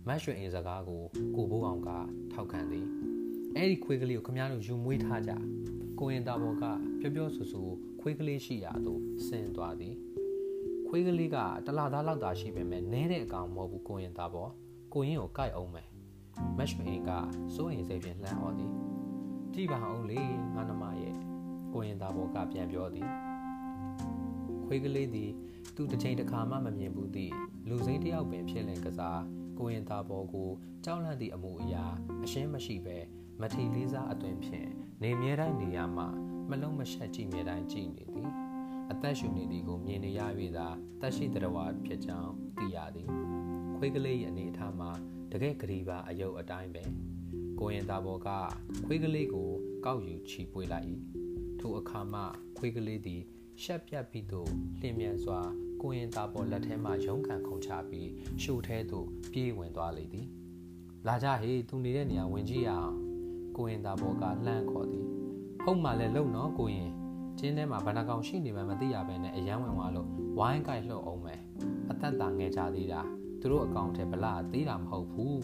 [0.08, 1.03] မက်ရွှေအိမ်စကားကို
[1.36, 1.89] ကိုဘိုးအောင်က
[2.31, 2.86] ထောက်ခံသည်။
[3.55, 5.31] အဲ့ဒီခွေးကလေးကိုခမည်းတော်ယူမွေးထားကြ။
[5.99, 6.63] ကိုရင်တာဘော်က
[6.99, 7.63] ပျော့ပျော့ဆူဆူ
[8.08, 9.96] ခွေးကလေးရှိရာသို့ဆင်းသွားသည်။
[10.88, 14.52] ခွေးကလေးကတလာသားလောက်သာရှိပေမဲ့နဲတဲ့အကောင်မဟုတ်ဘူးကိုရင်တာဘော်
[14.94, 15.88] ကိုရင်ကိုကြိုက်အောင်မယ်။
[16.58, 17.12] မက်ရွှေအိမ်က
[17.56, 18.72] စိုးရင်စိတ်ဖြင့်လှမ်းဟောသည်။
[19.54, 20.22] ကြည့်ပါအောင်လေ
[20.56, 21.15] ငါနမရဲ့
[21.74, 23.10] ကိုရင်သားဘောကပြန်ပြောသည်
[24.65, 25.32] ခွေးကလေးသည်
[25.76, 27.34] သူတစ်ချိန်တစ်ခါမှမမြင်ဘူးသည့်
[27.68, 29.22] လူစိမ်းတစ်ယောက်ပင်ဖြစ်လင်ကစား
[29.60, 30.50] ကိုရင်သားဘောကို
[30.86, 31.86] ကြောက်လန့်သည့်အမှုအရာ
[32.24, 32.98] အရှင်းမရှိဘဲ
[33.41, 34.70] မထီလေးစားအသွင်ဖြင့်
[35.02, 36.06] နေမြဲတိုင်းနေရမှ
[36.49, 38.29] မလုံးမရှက်ကြည့်မြဲတိုင်းကြည့်နေသည်
[38.91, 40.21] အသက်ရှူနေသည်ကိုမြင်နေရ၍
[40.58, 40.67] သာ
[41.01, 43.10] တက်ရှိတရဝဖြစ်ကြောင်းသိရသည်
[43.75, 44.91] ခွေးကလေး၏အနေအထားမှာ
[45.31, 46.84] တကယ်ဂရီပါအယုတ်အတိုင်းပဲ
[47.60, 48.29] ကိုရင်သားဘောက
[48.86, 49.49] ခွေးကလေးကို
[49.86, 50.88] ကောက်ယူချီပွေလိုက်၏
[51.60, 52.21] ထိုအခါမှ
[52.58, 53.21] ခွေးကလေးသည်
[53.63, 55.39] ရှက်ပြတ်ပြီးသို့လျင်မြန်စွာ
[55.81, 58.10] ကိုရင်သားပေါ်လက်ထဲမှရုံးကန်ခုန်ချပြီး
[58.41, 60.27] ရှို့ထဲသို့ပြေးဝင်သွားလေသည်
[61.08, 62.95] လာကြဟေးသူနေတဲ့နေရာဝင်ကြည့်ရအောင်
[63.58, 65.05] ကိုရင်သားပေါ်ကလှမ်းခေါ်သည်
[65.67, 66.91] ဟုတ်မှလည်းလုံတော့ကိုရင်
[67.39, 71.41] ကျင်းထဲမှာဗနာကောင်ရှိနေမှမသိရဘဲနဲ့အယမ်းဝင်သွားလို့ဝိုင်းကြိုက်လှုပ်အောင်မယ်
[71.91, 73.01] အသက်တာငယ်ကြသေးတာ
[73.39, 75.39] သူတို့အကောင့်ထဲဗလာသေးတာမဟုတ်ဘူး